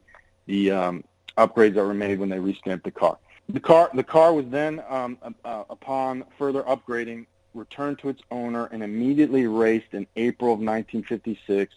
the 0.47 0.71
um, 0.71 1.05
upgrades 1.39 1.75
that 1.75 1.85
were 1.85 1.95
made 1.95 2.19
when 2.19 2.29
they 2.29 2.39
restamped 2.39 2.83
the 2.83 2.91
car. 2.91 3.19
The 3.49 3.61
car 3.61 3.91
the 3.95 4.05
car 4.05 4.33
was 4.35 4.47
then, 4.49 4.83
um, 4.89 5.19
uh, 5.45 5.65
upon 5.71 6.25
further 6.39 6.63
upgrading, 6.65 7.27
returned 7.55 7.99
to 8.01 8.09
its 8.09 8.23
owner 8.31 8.67
and 8.67 8.83
immediately 8.83 9.47
raced 9.47 9.93
in 9.93 10.07
April 10.17 10.53
of 10.53 10.61
1956 10.61 11.75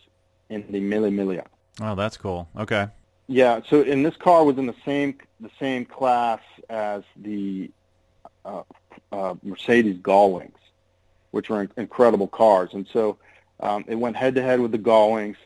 in 0.50 0.66
the 0.70 0.80
Mille 0.80 1.04
Miglia. 1.04 1.46
Oh, 1.82 1.96
that's 1.96 2.18
cool. 2.18 2.48
Okay. 2.58 2.88
Yeah. 3.28 3.62
So, 3.70 3.82
and 3.82 4.06
this 4.06 4.16
car 4.18 4.44
was 4.44 4.58
in 4.58 4.66
the 4.66 4.76
same 4.86 5.18
the 5.40 5.50
same 5.60 5.86
class 5.86 6.42
as 6.70 7.04
the 7.16 7.72
uh, 8.46 8.64
uh, 9.12 9.36
Mercedes 9.44 9.98
Gullwings, 9.98 10.52
which 11.32 11.50
were 11.50 11.68
incredible 11.78 12.28
cars. 12.28 12.72
And 12.74 12.88
so 12.92 13.18
um, 13.60 13.86
it 13.88 13.96
went 13.96 14.16
head 14.16 14.36
to 14.36 14.42
head 14.42 14.60
with 14.60 14.72
the 14.72 14.80
Gullwings. 14.80 15.38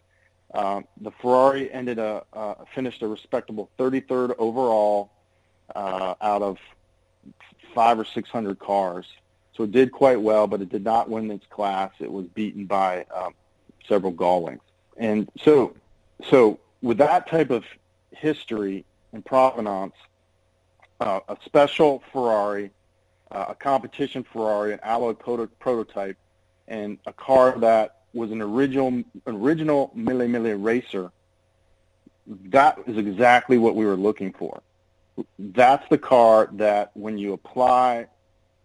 Um, 0.53 0.85
the 1.01 1.11
Ferrari 1.11 1.71
ended 1.71 1.99
a 1.99 2.23
uh, 2.33 2.55
finished 2.73 3.01
a 3.01 3.07
respectable 3.07 3.69
33rd 3.77 4.35
overall 4.37 5.11
uh, 5.75 6.15
out 6.21 6.41
of 6.41 6.57
five 7.73 7.99
or 7.99 8.05
six 8.05 8.29
hundred 8.29 8.59
cars. 8.59 9.05
So 9.53 9.63
it 9.63 9.71
did 9.71 9.91
quite 9.91 10.21
well, 10.21 10.47
but 10.47 10.61
it 10.61 10.69
did 10.69 10.83
not 10.83 11.09
win 11.09 11.29
its 11.31 11.45
class. 11.47 11.91
It 11.99 12.11
was 12.11 12.27
beaten 12.27 12.65
by 12.65 13.05
um, 13.13 13.33
several 13.87 14.13
Gullwings. 14.13 14.59
And 14.97 15.29
so, 15.43 15.75
so 16.29 16.59
with 16.81 16.97
that 16.99 17.27
type 17.27 17.49
of 17.49 17.65
history 18.11 18.85
and 19.13 19.25
provenance, 19.25 19.95
uh, 20.99 21.19
a 21.27 21.37
special 21.45 22.03
Ferrari 22.11 22.71
uh, 23.31 23.45
a 23.49 23.55
competition 23.55 24.23
Ferrari, 24.23 24.73
an 24.73 24.79
alloy 24.83 25.13
proto- 25.13 25.49
prototype, 25.59 26.17
and 26.67 26.97
a 27.05 27.13
car 27.13 27.57
that 27.59 28.01
was 28.13 28.31
an 28.31 28.41
original 28.41 29.03
original 29.25 29.91
Mille 29.93 30.27
Miglia 30.27 30.61
racer. 30.61 31.11
That 32.27 32.79
is 32.87 32.97
exactly 32.97 33.57
what 33.57 33.75
we 33.75 33.85
were 33.85 33.95
looking 33.95 34.33
for. 34.33 34.61
That's 35.39 35.87
the 35.89 35.97
car 35.97 36.49
that 36.53 36.91
when 36.93 37.17
you 37.17 37.33
apply 37.33 38.07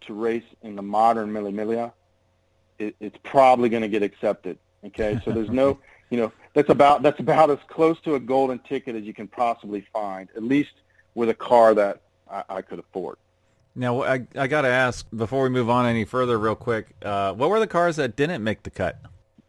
to 0.01 0.13
race 0.13 0.43
in 0.61 0.75
the 0.75 0.81
modern 0.81 1.31
Mille 1.31 1.51
Miglia, 1.51 1.93
it, 2.79 2.95
it's 2.99 3.17
probably 3.23 3.69
going 3.69 3.83
to 3.83 3.89
get 3.89 4.03
accepted. 4.03 4.57
Okay, 4.85 5.19
so 5.23 5.31
there's 5.31 5.49
no, 5.49 5.79
you 6.09 6.17
know, 6.17 6.31
that's 6.53 6.69
about 6.69 7.03
that's 7.03 7.19
about 7.19 7.49
as 7.49 7.59
close 7.67 7.99
to 8.01 8.15
a 8.15 8.19
golden 8.19 8.59
ticket 8.59 8.95
as 8.95 9.03
you 9.03 9.13
can 9.13 9.27
possibly 9.27 9.85
find, 9.93 10.29
at 10.35 10.43
least 10.43 10.73
with 11.15 11.29
a 11.29 11.33
car 11.33 11.73
that 11.73 12.01
I, 12.29 12.43
I 12.49 12.61
could 12.61 12.79
afford. 12.79 13.17
Now, 13.75 14.03
I, 14.03 14.25
I 14.35 14.47
got 14.47 14.61
to 14.61 14.67
ask 14.67 15.05
before 15.15 15.43
we 15.43 15.49
move 15.49 15.69
on 15.69 15.85
any 15.85 16.05
further, 16.05 16.37
real 16.37 16.55
quick. 16.55 16.89
Uh, 17.01 17.33
what 17.33 17.49
were 17.49 17.59
the 17.59 17.67
cars 17.67 17.95
that 17.95 18.15
didn't 18.15 18.43
make 18.43 18.63
the 18.63 18.69
cut? 18.69 18.99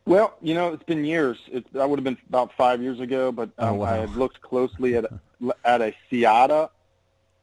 Well, 0.07 0.35
you 0.43 0.55
know, 0.55 0.73
it's 0.73 0.83
been 0.83 1.05
years. 1.05 1.39
It, 1.51 1.71
that 1.73 1.89
would 1.89 1.99
have 1.99 2.05
been 2.05 2.19
about 2.29 2.53
five 2.55 2.83
years 2.83 3.01
ago, 3.01 3.33
but 3.33 3.51
oh, 3.59 3.69
um, 3.69 3.75
oh, 3.75 3.77
wow. 3.79 3.87
I 3.87 3.97
had 3.99 4.17
looked 4.17 4.41
closely 4.41 4.97
at 4.97 5.07
at 5.65 5.81
a 5.81 5.95
Siata. 6.11 6.71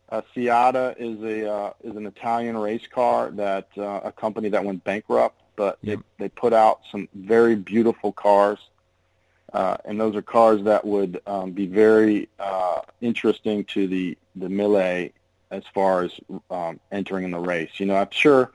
A 0.10 0.24
Siata 0.36 0.96
is 1.00 1.22
a 1.24 1.52
uh, 1.52 1.74
is 1.84 1.96
an 1.96 2.06
Italian 2.06 2.58
race 2.58 2.86
car 2.88 3.32
that 3.32 3.68
uh, 3.78 4.02
a 4.04 4.12
company 4.12 4.50
that 4.50 4.64
went 4.64 4.84
bankrupt, 4.84 5.42
but 5.56 5.78
yep. 5.82 6.00
they 6.18 6.26
they 6.26 6.30
put 6.30 6.54
out 6.54 6.82
some 6.92 7.08
very 7.16 7.56
beautiful 7.56 8.12
cars, 8.12 8.60
uh, 9.54 9.78
and 9.86 10.00
those 10.00 10.16
are 10.16 10.22
cars 10.22 10.64
that 10.64 10.86
would 10.86 11.20
um, 11.26 11.52
be 11.52 11.66
very 11.66 12.30
uh, 12.40 12.82
interesting 13.02 13.64
to 13.66 13.88
the 13.88 14.18
the 14.36 14.50
Mille 14.50 15.12
as 15.52 15.64
far 15.74 16.04
as 16.04 16.12
um, 16.50 16.80
entering 16.92 17.26
in 17.26 17.32
the 17.32 17.40
race. 17.40 17.72
You 17.80 17.86
know, 17.86 17.96
I'm 17.96 18.10
sure 18.12 18.52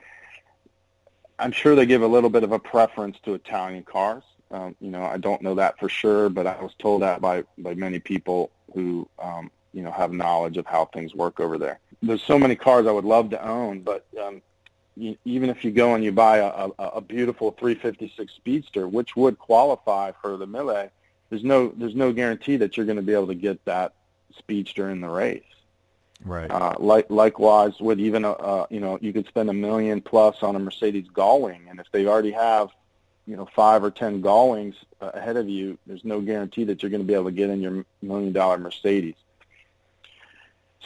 I'm 1.38 1.53
sure 1.53 1.75
they 1.76 1.87
give 1.87 2.03
a 2.03 2.07
little 2.07 2.31
bit 2.31 2.43
of 2.43 2.53
a 2.53 2.59
preference 2.59 3.19
to 3.25 3.35
Italian 3.35 3.85
cars. 3.85 4.25
Um, 4.50 4.75
you 4.81 4.91
know, 4.91 5.03
I 5.03 5.19
don't 5.19 5.43
know 5.43 5.55
that 5.57 5.79
for 5.79 5.88
sure, 5.88 6.29
but 6.29 6.47
I 6.47 6.61
was 6.61 6.73
told 6.79 7.03
that 7.03 7.21
by 7.21 7.45
by 7.59 7.75
many 7.75 7.99
people 7.99 8.50
who 8.75 9.09
um, 9.19 9.50
you 9.73 9.83
know 9.83 9.91
have 9.91 10.12
knowledge 10.12 10.57
of 10.57 10.67
how 10.67 10.87
things 10.87 11.15
work 11.15 11.41
over 11.41 11.59
there. 11.59 11.79
There's 12.03 12.23
so 12.23 12.38
many 12.38 12.57
cars 12.57 12.87
I 12.87 12.93
would 12.93 13.05
love 13.05 13.31
to 13.31 13.47
own, 13.47 13.81
but 13.81 14.07
um, 14.21 14.41
you, 14.97 15.17
even 15.25 15.50
if 15.50 15.65
you 15.65 15.71
go 15.71 15.95
and 15.95 16.03
you 16.03 16.12
buy 16.12 16.38
a, 16.38 16.69
a, 16.79 16.85
a 16.97 17.00
beautiful 17.00 17.50
356 17.53 18.33
Speedster, 18.35 18.88
which 18.88 19.17
would 19.17 19.38
qualify 19.38 20.12
for 20.23 20.37
the 20.37 20.47
Mille, 20.47 20.91
there's 21.29 21.45
no 21.45 21.69
there's 21.76 21.95
no 21.95 22.12
guarantee 22.12 22.57
that 22.57 22.76
you're 22.76 22.87
going 22.87 22.97
to 22.97 23.03
be 23.03 23.12
able 23.12 23.26
to 23.26 23.35
get 23.35 23.62
that 23.67 23.95
Speedster 24.38 24.91
in 24.91 25.00
the 25.00 25.09
race. 25.09 25.43
Right. 26.25 26.50
Uh, 26.50 26.75
like 26.78 27.11
likewise 27.11 27.78
with 27.80 28.00
even 28.00 28.25
a, 28.25 28.32
uh, 28.32 28.66
you 28.70 28.80
know 28.80 28.99
you 29.00 29.12
could 29.12 29.26
spend 29.26 29.50
a 29.50 29.52
million 29.52 30.00
plus 30.00 30.42
on 30.42 30.56
a 30.56 30.58
Mercedes 30.58 31.06
Gullwing, 31.12 31.70
and 31.70 31.78
if 31.78 31.90
they 31.92 32.06
already 32.06 32.32
have 32.32 32.70
you 33.26 33.37
know 33.37 33.46
five 33.54 33.85
or 33.85 33.90
ten 33.90 34.23
Gullwings 34.23 34.75
uh, 35.00 35.11
ahead 35.14 35.37
of 35.37 35.49
you, 35.49 35.78
there's 35.87 36.04
no 36.04 36.20
guarantee 36.20 36.64
that 36.64 36.82
you're 36.82 36.90
going 36.90 37.02
to 37.02 37.06
be 37.06 37.14
able 37.14 37.26
to 37.26 37.32
get 37.32 37.50
in 37.50 37.61
your 37.61 37.85
million 38.00 38.32
dollar 38.32 38.58
Mercedes. 38.58 39.14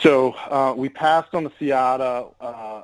So 0.00 0.32
uh, 0.32 0.74
we 0.76 0.88
passed 0.88 1.34
on 1.34 1.44
the 1.44 1.50
Siata 1.50 2.32
uh, 2.40 2.82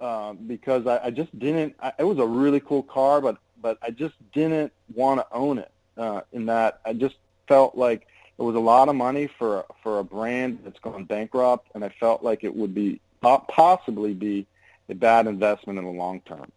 uh, 0.00 0.32
because 0.32 0.86
I, 0.86 1.06
I 1.06 1.10
just 1.10 1.36
didn't. 1.38 1.76
I, 1.80 1.92
it 1.98 2.04
was 2.04 2.18
a 2.18 2.26
really 2.26 2.60
cool 2.60 2.82
car, 2.82 3.20
but 3.20 3.36
but 3.62 3.78
I 3.82 3.90
just 3.90 4.14
didn't 4.32 4.72
want 4.94 5.20
to 5.20 5.26
own 5.32 5.58
it. 5.58 5.70
Uh, 5.96 6.22
in 6.32 6.46
that 6.46 6.80
I 6.84 6.94
just 6.94 7.16
felt 7.46 7.76
like 7.76 8.06
it 8.40 8.42
was 8.42 8.56
a 8.56 8.60
lot 8.60 8.88
of 8.88 8.96
money 8.96 9.28
for 9.38 9.66
for 9.82 9.98
a 9.98 10.04
brand 10.04 10.60
that's 10.64 10.80
gone 10.80 11.04
bankrupt, 11.04 11.68
and 11.74 11.84
I 11.84 11.90
felt 11.90 12.24
like 12.24 12.42
it 12.42 12.56
would 12.56 12.74
be 12.74 12.98
possibly 13.20 14.14
be 14.14 14.46
a 14.88 14.94
bad 14.94 15.26
investment 15.26 15.78
in 15.78 15.84
the 15.84 15.90
long 15.90 16.22
term. 16.22 16.50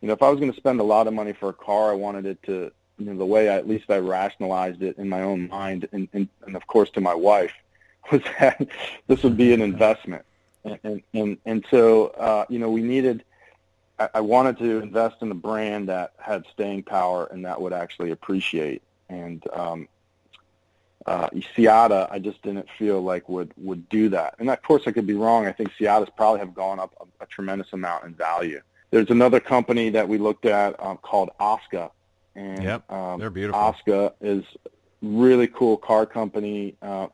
You 0.00 0.08
know, 0.08 0.14
if 0.14 0.22
I 0.22 0.28
was 0.28 0.40
going 0.40 0.52
to 0.52 0.56
spend 0.56 0.80
a 0.80 0.84
lot 0.84 1.06
of 1.06 1.14
money 1.14 1.32
for 1.32 1.50
a 1.50 1.54
car, 1.54 1.92
I 1.92 1.94
wanted 1.94 2.26
it 2.26 2.42
to, 2.44 2.72
you 2.98 3.06
know, 3.06 3.16
the 3.16 3.24
way 3.24 3.48
I, 3.48 3.56
at 3.56 3.68
least 3.68 3.90
I 3.90 3.98
rationalized 3.98 4.82
it 4.82 4.98
in 4.98 5.08
my 5.08 5.22
own 5.22 5.48
mind, 5.48 5.88
and, 5.92 6.08
and, 6.12 6.28
and 6.46 6.56
of 6.56 6.66
course 6.66 6.90
to 6.90 7.00
my 7.00 7.14
wife, 7.14 7.52
was 8.10 8.22
that 8.40 8.66
this 9.06 9.22
would 9.22 9.36
be 9.36 9.54
an 9.54 9.62
investment, 9.62 10.24
and 10.64 10.78
and 10.82 11.02
and, 11.14 11.38
and 11.46 11.64
so 11.70 12.08
uh, 12.08 12.44
you 12.48 12.58
know 12.58 12.70
we 12.70 12.82
needed 12.82 13.24
I, 14.14 14.20
wanted 14.20 14.58
to 14.58 14.78
invest 14.78 15.16
in 15.20 15.30
a 15.30 15.34
brand 15.34 15.90
that 15.90 16.14
had 16.18 16.44
staying 16.52 16.84
power 16.84 17.26
and 17.26 17.44
that 17.44 17.60
would 17.60 17.74
actually 17.74 18.12
appreciate. 18.12 18.82
And 19.10 19.44
um, 19.52 19.88
uh, 21.10 21.28
Siata, 21.56 22.06
I 22.08 22.20
just 22.20 22.40
didn't 22.42 22.68
feel 22.78 23.02
like 23.02 23.28
would 23.28 23.52
would 23.56 23.88
do 23.88 24.08
that. 24.10 24.36
And 24.38 24.48
of 24.48 24.62
course, 24.62 24.84
I 24.86 24.92
could 24.92 25.08
be 25.08 25.14
wrong. 25.14 25.44
I 25.44 25.50
think 25.50 25.72
Siatas 25.72 26.08
probably 26.16 26.38
have 26.38 26.54
gone 26.54 26.78
up 26.78 26.94
a, 27.00 27.24
a 27.24 27.26
tremendous 27.26 27.72
amount 27.72 28.04
in 28.04 28.14
value. 28.14 28.60
There's 28.92 29.10
another 29.10 29.40
company 29.40 29.90
that 29.90 30.08
we 30.08 30.18
looked 30.18 30.46
at 30.46 30.80
um, 30.80 30.98
called 30.98 31.30
Osca, 31.40 31.90
and 32.36 32.62
yep, 32.62 32.88
um, 32.92 33.18
they're 33.18 33.28
beautiful. 33.28 33.60
Osca 33.60 34.12
is 34.20 34.44
really 35.02 35.48
cool 35.48 35.76
car 35.76 36.06
company. 36.06 36.76
Uh, 36.80 37.08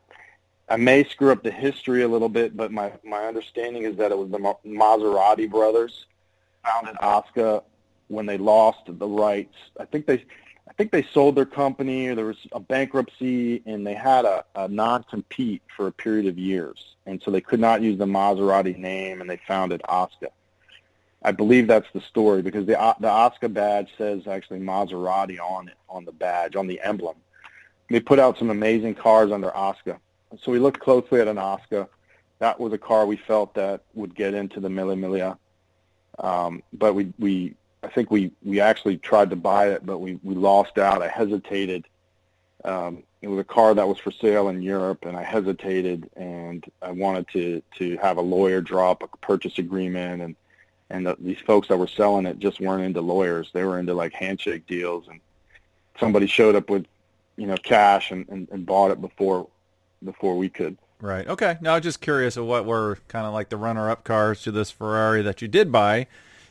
I 0.69 0.75
may 0.75 1.03
screw 1.03 1.31
up 1.31 1.41
the 1.41 1.51
history 1.51 2.03
a 2.03 2.07
little 2.07 2.29
bit, 2.29 2.55
but 2.55 2.71
my 2.71 2.91
my 3.03 3.25
understanding 3.25 3.81
is 3.81 3.95
that 3.97 4.11
it 4.11 4.17
was 4.17 4.29
the 4.29 4.37
Maserati 4.63 5.49
brothers 5.49 6.05
founded 6.63 6.97
Osca 6.97 7.63
when 8.09 8.27
they 8.27 8.37
lost 8.37 8.81
the 8.87 9.07
rights. 9.07 9.55
I 9.79 9.85
think 9.85 10.05
they 10.05 10.23
I 10.67 10.73
think 10.73 10.91
they 10.91 11.03
sold 11.13 11.35
their 11.35 11.45
company 11.45 12.07
or 12.07 12.15
there 12.15 12.25
was 12.25 12.37
a 12.51 12.59
bankruptcy 12.59 13.61
and 13.65 13.87
they 13.87 13.93
had 13.93 14.25
a, 14.25 14.43
a 14.55 14.67
non-compete 14.67 15.61
for 15.75 15.87
a 15.87 15.91
period 15.91 16.27
of 16.27 16.37
years. 16.37 16.95
And 17.05 17.21
so 17.23 17.31
they 17.31 17.41
could 17.41 17.59
not 17.59 17.81
use 17.81 17.97
the 17.97 18.05
Maserati 18.05 18.77
name 18.77 19.21
and 19.21 19.29
they 19.29 19.39
founded 19.47 19.81
Osca. 19.87 20.27
I 21.23 21.31
believe 21.31 21.67
that's 21.67 21.87
the 21.93 22.01
story 22.01 22.41
because 22.41 22.65
the 22.65 22.73
the 22.99 23.07
Osca 23.07 23.51
badge 23.51 23.89
says 23.97 24.27
actually 24.27 24.59
Maserati 24.59 25.39
on 25.39 25.67
it, 25.67 25.75
on 25.89 26.05
the 26.05 26.11
badge, 26.11 26.55
on 26.55 26.67
the 26.67 26.79
emblem. 26.81 27.15
They 27.89 27.99
put 27.99 28.19
out 28.19 28.37
some 28.37 28.49
amazing 28.49 28.95
cars 28.95 29.31
under 29.31 29.49
Osca. 29.51 29.99
So 30.41 30.51
we 30.51 30.59
looked 30.59 30.79
closely 30.79 31.19
at 31.21 31.27
an 31.27 31.37
Osca. 31.37 31.87
That 32.39 32.59
was 32.59 32.71
a 32.73 32.77
car 32.77 33.05
we 33.05 33.17
felt 33.17 33.55
that 33.55 33.81
would 33.95 34.13
get 34.13 34.33
into 34.33 34.59
the 34.59 34.69
Mille 34.69 34.95
Miglia. 34.95 35.37
Um, 36.19 36.61
but 36.73 36.93
we, 36.93 37.13
we 37.17 37.55
I 37.83 37.87
think 37.87 38.11
we, 38.11 38.31
we 38.43 38.59
actually 38.59 38.97
tried 38.97 39.29
to 39.29 39.35
buy 39.35 39.69
it, 39.69 39.85
but 39.85 39.99
we, 39.99 40.19
we 40.23 40.35
lost 40.35 40.77
out. 40.77 41.01
I 41.01 41.07
hesitated. 41.07 41.85
Um, 42.65 43.03
it 43.21 43.27
was 43.27 43.39
a 43.39 43.43
car 43.43 43.73
that 43.73 43.87
was 43.87 43.97
for 43.97 44.11
sale 44.11 44.49
in 44.49 44.61
Europe, 44.61 45.05
and 45.05 45.15
I 45.15 45.23
hesitated, 45.23 46.09
and 46.15 46.65
I 46.81 46.91
wanted 46.91 47.27
to, 47.29 47.61
to 47.77 47.97
have 47.97 48.17
a 48.17 48.21
lawyer 48.21 48.61
draw 48.61 48.91
up 48.91 49.03
a 49.03 49.07
purchase 49.17 49.57
agreement, 49.57 50.21
and 50.21 50.35
and 50.89 51.05
the, 51.05 51.17
these 51.19 51.39
folks 51.39 51.67
that 51.67 51.77
were 51.77 51.87
selling 51.87 52.25
it 52.25 52.39
just 52.39 52.61
weren't 52.61 52.83
into 52.83 53.01
lawyers. 53.01 53.49
They 53.53 53.65
were 53.65 53.77
into 53.77 53.93
like 53.93 54.13
handshake 54.13 54.65
deals, 54.67 55.07
and 55.09 55.19
somebody 55.99 56.27
showed 56.27 56.55
up 56.55 56.69
with, 56.69 56.85
you 57.35 57.45
know, 57.45 57.57
cash 57.57 58.11
and, 58.11 58.27
and, 58.29 58.47
and 58.51 58.65
bought 58.65 58.91
it 58.91 59.01
before 59.01 59.47
before 60.03 60.37
we 60.37 60.47
could. 60.47 60.77
Right. 61.01 61.27
Okay. 61.27 61.57
Now, 61.61 61.79
just 61.79 62.01
curious 62.01 62.37
of 62.37 62.45
what 62.45 62.65
were 62.65 62.99
kind 63.07 63.27
of 63.27 63.33
like 63.33 63.49
the 63.49 63.57
runner-up 63.57 64.03
cars 64.03 64.41
to 64.43 64.51
this 64.51 64.71
Ferrari 64.71 65.21
that 65.23 65.41
you 65.41 65.47
did 65.47 65.71
buy. 65.71 66.07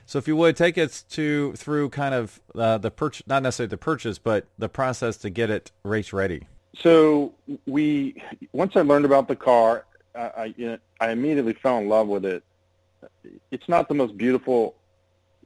So, 0.06 0.18
if 0.18 0.28
you 0.28 0.36
would 0.36 0.56
take 0.56 0.78
us 0.78 1.02
to 1.02 1.52
through 1.54 1.90
kind 1.90 2.14
of 2.14 2.40
uh, 2.54 2.78
the 2.78 2.90
purchase, 2.90 3.26
not 3.26 3.42
necessarily 3.42 3.70
the 3.70 3.76
purchase, 3.76 4.18
but 4.18 4.46
the 4.56 4.68
process 4.68 5.16
to 5.18 5.30
get 5.30 5.50
it 5.50 5.72
race 5.82 6.12
ready. 6.12 6.46
So, 6.78 7.34
we 7.66 8.22
once 8.52 8.76
I 8.76 8.82
learned 8.82 9.04
about 9.04 9.26
the 9.26 9.36
car, 9.36 9.84
I, 10.14 10.54
I, 10.58 10.78
I 11.00 11.10
immediately 11.10 11.54
fell 11.54 11.78
in 11.78 11.88
love 11.88 12.06
with 12.06 12.24
it. 12.24 12.44
It's 13.50 13.68
not 13.68 13.88
the 13.88 13.94
most 13.94 14.16
beautiful 14.16 14.76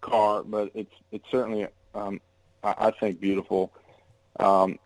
car, 0.03 0.43
but 0.43 0.71
it's 0.75 0.95
it's 1.11 1.25
certainly 1.31 1.67
um, 1.95 2.21
I, 2.63 2.75
I 2.79 2.91
think 2.91 3.21
beautiful. 3.21 3.73
Um, 4.39 4.79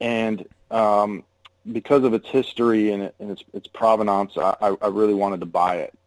and 0.00 0.46
um, 0.70 1.24
because 1.72 2.04
of 2.04 2.14
its 2.14 2.28
history 2.28 2.92
and, 2.92 3.02
it, 3.04 3.14
and 3.18 3.30
its, 3.30 3.42
its 3.52 3.66
provenance, 3.68 4.36
I, 4.36 4.76
I 4.80 4.86
really 4.88 5.14
wanted 5.14 5.40
to 5.40 5.46
buy 5.46 5.76
it. 5.76 5.97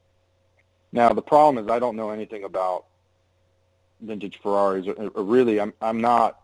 Now 0.92 1.10
the 1.14 1.22
problem 1.22 1.64
is 1.64 1.72
I 1.72 1.80
don't 1.80 1.96
know 1.96 2.10
anything 2.10 2.44
about 2.44 2.86
vintage 4.02 4.40
Ferraris, 4.42 4.88
really 5.16 5.60
I'm 5.60 5.74
I'm 5.82 6.02
not. 6.02 6.38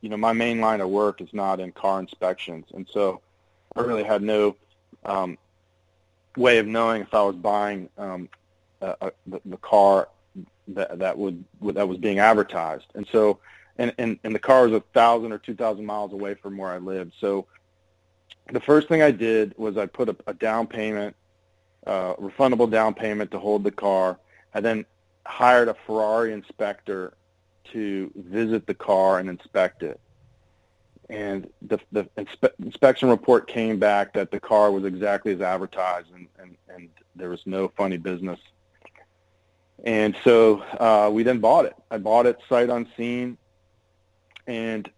You 0.00 0.08
know, 0.08 0.16
my 0.16 0.32
main 0.32 0.60
line 0.60 0.80
of 0.80 0.88
work 0.88 1.20
is 1.20 1.28
not 1.32 1.60
in 1.60 1.72
car 1.72 2.00
inspections, 2.00 2.66
and 2.74 2.88
so 2.90 3.20
I 3.76 3.80
really 3.80 4.02
had 4.02 4.22
no 4.22 4.56
um, 5.04 5.36
way 6.36 6.58
of 6.58 6.66
knowing 6.66 7.02
if 7.02 7.12
I 7.12 7.22
was 7.22 7.36
buying 7.36 7.88
um, 7.98 8.28
a, 8.80 8.96
a, 9.00 9.12
the, 9.26 9.40
the 9.44 9.56
car 9.58 10.08
that 10.68 10.98
that 10.98 11.18
would 11.18 11.44
that 11.62 11.88
was 11.88 11.98
being 11.98 12.18
advertised, 12.18 12.86
and 12.94 13.06
so 13.12 13.38
and 13.76 13.92
and, 13.98 14.18
and 14.24 14.34
the 14.34 14.38
car 14.38 14.64
was 14.66 14.72
a 14.72 14.80
thousand 14.94 15.32
or 15.32 15.38
two 15.38 15.54
thousand 15.54 15.84
miles 15.84 16.12
away 16.12 16.34
from 16.34 16.56
where 16.56 16.70
I 16.70 16.78
lived, 16.78 17.12
so 17.20 17.46
the 18.52 18.60
first 18.60 18.88
thing 18.88 19.02
I 19.02 19.10
did 19.10 19.54
was 19.56 19.76
I 19.76 19.86
put 19.86 20.08
a, 20.08 20.16
a 20.26 20.34
down 20.34 20.66
payment, 20.66 21.16
uh, 21.86 22.14
refundable 22.14 22.70
down 22.70 22.94
payment 22.94 23.30
to 23.30 23.38
hold 23.38 23.64
the 23.64 23.70
car. 23.70 24.18
I 24.54 24.60
then 24.60 24.84
hired 25.26 25.68
a 25.68 25.74
Ferrari 25.86 26.32
inspector 26.32 27.14
to 27.72 28.10
visit 28.14 28.66
the 28.66 28.74
car 28.74 29.18
and 29.18 29.28
inspect 29.28 29.82
it. 29.82 30.00
And 31.10 31.50
the, 31.62 31.78
the 31.92 32.04
inspe- 32.16 32.52
inspection 32.62 33.08
report 33.08 33.46
came 33.46 33.78
back 33.78 34.14
that 34.14 34.30
the 34.30 34.40
car 34.40 34.70
was 34.70 34.84
exactly 34.84 35.32
as 35.34 35.40
advertised 35.40 36.08
and, 36.14 36.28
and, 36.38 36.56
and 36.68 36.88
there 37.14 37.28
was 37.28 37.42
no 37.46 37.68
funny 37.76 37.98
business. 37.98 38.40
And 39.84 40.16
so 40.24 40.60
uh, 40.80 41.10
we 41.12 41.24
then 41.24 41.40
bought 41.40 41.66
it. 41.66 41.74
I 41.90 41.98
bought 41.98 42.24
it 42.26 42.38
sight 42.48 42.70
unseen, 42.70 43.36
and 44.46 44.90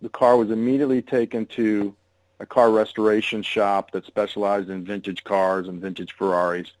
the 0.00 0.08
car 0.08 0.36
was 0.36 0.50
immediately 0.50 1.02
taken 1.02 1.44
to 1.46 1.94
a 2.40 2.46
car 2.46 2.70
restoration 2.70 3.42
shop 3.42 3.92
that 3.92 4.06
specialized 4.06 4.70
in 4.70 4.84
vintage 4.84 5.22
cars 5.22 5.68
and 5.68 5.80
vintage 5.80 6.12
Ferraris. 6.12 6.72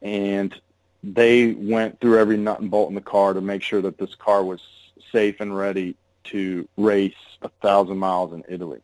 And 0.00 0.54
they 1.02 1.52
went 1.52 2.00
through 2.00 2.18
every 2.18 2.36
nut 2.36 2.60
and 2.60 2.70
bolt 2.70 2.88
in 2.88 2.94
the 2.94 3.00
car 3.00 3.34
to 3.34 3.40
make 3.40 3.62
sure 3.62 3.82
that 3.82 3.98
this 3.98 4.14
car 4.14 4.44
was 4.44 4.60
safe 5.12 5.40
and 5.40 5.56
ready 5.56 5.96
to 6.24 6.68
race 6.76 7.14
a 7.42 7.48
thousand 7.60 7.98
miles 7.98 8.32
in 8.32 8.44
Italy. 8.48 8.80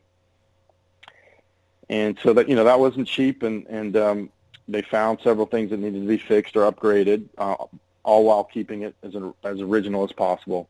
And 1.89 2.17
so 2.21 2.33
that 2.33 2.47
you 2.49 2.55
know 2.55 2.63
that 2.63 2.79
wasn't 2.79 3.07
cheap, 3.07 3.43
and 3.43 3.67
and 3.67 3.95
um, 3.97 4.29
they 4.67 4.81
found 4.81 5.19
several 5.21 5.45
things 5.45 5.69
that 5.69 5.77
needed 5.77 6.01
to 6.01 6.07
be 6.07 6.17
fixed 6.17 6.55
or 6.55 6.71
upgraded, 6.71 7.27
uh, 7.37 7.55
all 8.03 8.23
while 8.23 8.43
keeping 8.45 8.83
it 8.83 8.95
as 9.03 9.15
as 9.43 9.59
original 9.59 10.03
as 10.03 10.11
possible. 10.11 10.69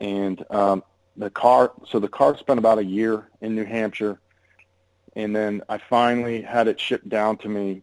And 0.00 0.44
um, 0.50 0.84
the 1.18 1.28
car 1.28 1.72
so 1.86 1.98
the 1.98 2.08
car 2.08 2.38
spent 2.38 2.58
about 2.58 2.78
a 2.78 2.84
year 2.84 3.28
in 3.40 3.54
New 3.54 3.64
Hampshire 3.64 4.18
and 5.16 5.34
then 5.34 5.62
I 5.68 5.78
finally 5.78 6.42
had 6.42 6.68
it 6.68 6.80
shipped 6.80 7.08
down 7.08 7.36
to 7.38 7.48
me 7.48 7.82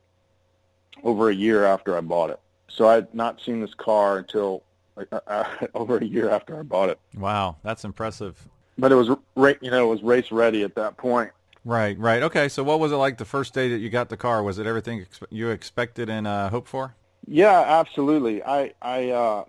over 1.03 1.29
a 1.29 1.35
year 1.35 1.65
after 1.65 1.97
I 1.97 2.01
bought 2.01 2.29
it. 2.29 2.39
So 2.69 2.87
I 2.87 2.95
had 2.95 3.13
not 3.13 3.41
seen 3.41 3.59
this 3.61 3.73
car 3.73 4.17
until 4.17 4.63
uh, 5.11 5.43
over 5.75 5.97
a 5.97 6.05
year 6.05 6.29
after 6.29 6.57
I 6.57 6.63
bought 6.63 6.89
it. 6.89 6.99
Wow, 7.17 7.57
that's 7.61 7.83
impressive. 7.83 8.47
But 8.77 8.91
it 8.91 8.95
was 8.95 9.07
you 9.07 9.71
know, 9.71 9.85
it 9.85 9.89
was 9.89 10.01
race 10.01 10.31
ready 10.31 10.63
at 10.63 10.75
that 10.75 10.97
point. 10.97 11.31
Right, 11.63 11.97
right. 11.97 12.23
Okay, 12.23 12.47
so 12.47 12.63
what 12.63 12.79
was 12.79 12.91
it 12.91 12.95
like 12.95 13.17
the 13.17 13.25
first 13.25 13.53
day 13.53 13.69
that 13.69 13.79
you 13.79 13.89
got 13.89 14.09
the 14.09 14.17
car? 14.17 14.43
Was 14.43 14.59
it 14.59 14.67
everything 14.67 15.05
you 15.29 15.49
expected 15.49 16.09
and 16.09 16.27
uh, 16.27 16.49
hoped 16.49 16.67
for? 16.67 16.95
Yeah, 17.27 17.59
absolutely. 17.59 18.43
I 18.43 18.73
I 18.81 19.09
uh 19.09 19.45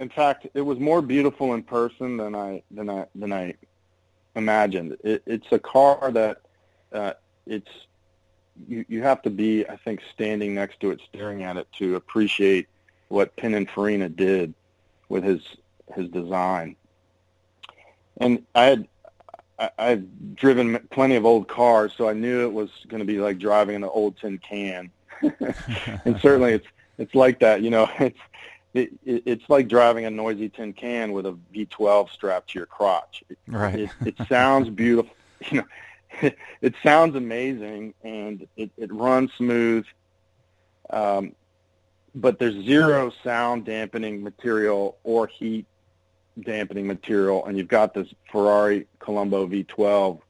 in 0.00 0.08
fact, 0.08 0.46
it 0.54 0.60
was 0.60 0.78
more 0.78 1.02
beautiful 1.02 1.54
in 1.54 1.62
person 1.62 2.16
than 2.16 2.34
I 2.34 2.62
than 2.70 2.88
I 2.88 3.06
than 3.14 3.32
I 3.32 3.54
imagined. 4.36 4.96
It, 5.02 5.22
it's 5.26 5.50
a 5.50 5.58
car 5.58 6.10
that 6.12 6.40
uh, 6.92 7.14
it's 7.46 7.70
you 8.68 8.84
you 8.88 9.02
have 9.02 9.22
to 9.22 9.30
be, 9.30 9.66
I 9.66 9.76
think, 9.76 10.00
standing 10.14 10.54
next 10.54 10.80
to 10.80 10.90
it, 10.90 11.00
staring 11.08 11.42
at 11.42 11.56
it 11.56 11.68
to 11.78 11.96
appreciate 11.96 12.68
what 13.08 13.36
Pininfarina 13.36 14.14
did 14.14 14.54
with 15.08 15.24
his 15.24 15.40
his 15.94 16.08
design. 16.08 16.76
And 18.18 18.44
I 18.54 18.64
had 18.64 18.88
I, 19.58 19.70
I've 19.78 20.36
driven 20.36 20.78
plenty 20.90 21.16
of 21.16 21.24
old 21.24 21.48
cars, 21.48 21.92
so 21.96 22.08
I 22.08 22.12
knew 22.12 22.42
it 22.42 22.52
was 22.52 22.70
going 22.88 23.00
to 23.00 23.06
be 23.06 23.18
like 23.18 23.38
driving 23.38 23.76
an 23.76 23.84
old 23.84 24.16
tin 24.18 24.38
can. 24.38 24.90
and 26.04 26.20
certainly, 26.20 26.52
it's 26.52 26.66
it's 26.98 27.14
like 27.14 27.40
that. 27.40 27.62
You 27.62 27.70
know, 27.70 27.90
it's 27.98 28.18
it, 28.78 28.92
it, 29.04 29.22
it's 29.26 29.44
like 29.48 29.68
driving 29.68 30.04
a 30.04 30.10
noisy 30.10 30.48
tin 30.48 30.72
can 30.72 31.12
with 31.12 31.26
a 31.26 31.36
V12 31.54 32.10
strapped 32.10 32.50
to 32.50 32.58
your 32.58 32.66
crotch. 32.66 33.22
It, 33.28 33.38
right. 33.46 33.80
it, 33.80 33.90
it 34.04 34.16
sounds 34.28 34.68
beautiful. 34.70 35.14
You 35.52 35.58
know, 35.58 35.66
it, 36.20 36.36
it 36.60 36.74
sounds 36.82 37.14
amazing 37.14 37.94
and 38.02 38.48
it, 38.56 38.70
it 38.76 38.92
runs 38.92 39.30
smooth. 39.34 39.86
Um, 40.90 41.36
but 42.14 42.38
there's 42.40 42.54
zero 42.64 43.12
sound 43.22 43.64
dampening 43.64 44.22
material 44.22 44.98
or 45.04 45.28
heat 45.28 45.66
dampening 46.40 46.86
material, 46.86 47.44
and 47.46 47.56
you've 47.56 47.68
got 47.68 47.94
this 47.94 48.08
Ferrari 48.30 48.86
Colombo 48.98 49.46
V12 49.46 50.20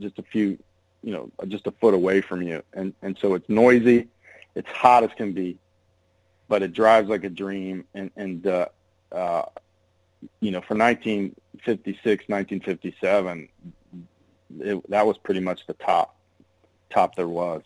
just 0.00 0.18
a 0.18 0.22
few, 0.22 0.58
you 1.02 1.12
know, 1.12 1.30
just 1.48 1.66
a 1.66 1.70
foot 1.72 1.94
away 1.94 2.20
from 2.20 2.42
you, 2.42 2.62
and 2.72 2.94
and 3.02 3.18
so 3.18 3.34
it's 3.34 3.48
noisy, 3.48 4.08
it's 4.54 4.68
hot 4.68 5.04
as 5.04 5.10
can 5.16 5.32
be, 5.32 5.58
but 6.48 6.62
it 6.62 6.72
drives 6.72 7.08
like 7.08 7.24
a 7.24 7.30
dream. 7.30 7.84
And, 7.94 8.10
and 8.16 8.46
uh, 8.46 8.66
uh, 9.12 9.42
you 10.40 10.50
know, 10.50 10.60
for 10.60 10.74
1956, 10.74 12.28
1957, 12.28 13.48
it, 14.60 14.90
that 14.90 15.06
was 15.06 15.18
pretty 15.18 15.40
much 15.40 15.66
the 15.66 15.74
top 15.74 16.16
top 16.90 17.14
there 17.14 17.28
was. 17.28 17.62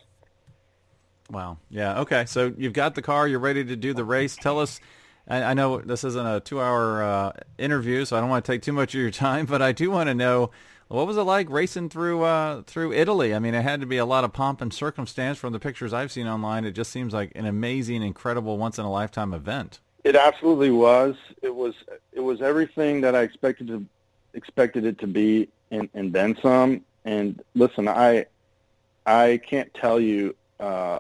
Wow. 1.31 1.59
Yeah. 1.71 2.01
Okay. 2.01 2.27
So 2.27 2.53
you've 2.59 2.73
got 2.73 2.95
the 2.95 3.03
car. 3.03 3.29
You're 3.29 3.38
ready 3.38 3.64
to 3.64 3.77
do 3.77 3.95
the 3.95 4.05
race. 4.05 4.37
Tell 4.37 4.59
us 4.59 4.81
I, 5.29 5.55
know 5.55 5.81
this 5.81 6.05
isn't 6.05 6.27
a 6.27 6.40
two-hour 6.40 7.03
uh, 7.03 7.33
interview, 7.59 8.05
so 8.05 8.16
I 8.16 8.21
don't 8.21 8.29
want 8.29 8.45
to 8.45 8.53
take 8.53 8.62
too 8.62 8.73
much 8.73 8.95
of 8.95 9.01
your 9.01 9.11
time, 9.12 9.47
but 9.47 9.62
I 9.62 9.73
do 9.73 9.90
want 9.90 10.09
to 10.09 10.14
know 10.14 10.51
what 10.93 11.07
was 11.07 11.17
it 11.17 11.23
like 11.23 11.49
racing 11.49 11.89
through 11.89 12.23
uh, 12.23 12.63
through 12.63 12.93
Italy? 12.93 13.35
I 13.35 13.39
mean, 13.39 13.55
it 13.55 13.63
had 13.63 13.81
to 13.81 13.87
be 13.87 13.97
a 13.97 14.05
lot 14.05 14.25
of 14.25 14.33
pomp 14.33 14.61
and 14.61 14.73
circumstance 14.73 15.39
from 15.39 15.53
the 15.53 15.59
pictures 15.59 15.93
I've 15.93 16.13
seen 16.13 16.27
online. 16.27 16.65
It 16.65 16.73
just 16.73 16.91
seems 16.91 17.15
like 17.15 17.33
an 17.35 17.47
amazing, 17.47 18.03
incredible, 18.03 18.59
once 18.59 18.79
in 18.79 18.85
a 18.85 18.91
lifetime 18.91 19.33
event. 19.33 19.81
It 20.05 20.17
absolutely 20.17 20.71
was. 20.71 21.17
It 21.41 21.55
was 21.55 21.75
it 22.13 22.21
was 22.21 22.43
everything 22.43 23.01
that 23.01 23.15
I 23.15 23.23
expected 23.23 23.69
to 23.69 23.87
expected 24.35 24.85
it 24.85 24.99
to 24.99 25.07
be, 25.07 25.49
and, 25.71 25.89
and 25.95 26.13
then 26.13 26.37
some. 26.43 26.83
And 27.05 27.43
listen, 27.55 27.89
I 27.89 28.27
I 29.07 29.41
can't 29.49 29.73
tell 29.73 29.99
you 29.99 30.35
uh, 30.61 30.99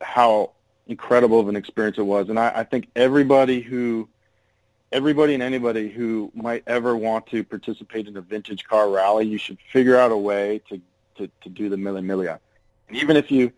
how 0.00 0.52
incredible 0.86 1.40
of 1.40 1.48
an 1.48 1.56
experience 1.56 1.98
it 1.98 2.06
was, 2.06 2.30
and 2.30 2.38
I, 2.38 2.52
I 2.56 2.64
think 2.64 2.88
everybody 2.96 3.60
who 3.60 4.08
everybody 4.92 5.34
and 5.34 5.42
anybody 5.42 5.88
who 5.88 6.30
might 6.34 6.62
ever 6.66 6.96
want 6.96 7.26
to 7.26 7.44
participate 7.44 8.06
in 8.08 8.16
a 8.16 8.20
vintage 8.20 8.64
car 8.64 8.88
rally, 8.88 9.26
you 9.26 9.38
should 9.38 9.58
figure 9.72 9.96
out 9.96 10.10
a 10.10 10.16
way 10.16 10.60
to 10.68 10.80
to, 11.16 11.28
to 11.42 11.48
do 11.48 11.68
the 11.68 11.76
Mille 11.76 11.96
Miglia. 11.96 12.38
even 12.90 13.16
if 13.16 13.30
you 13.30 13.52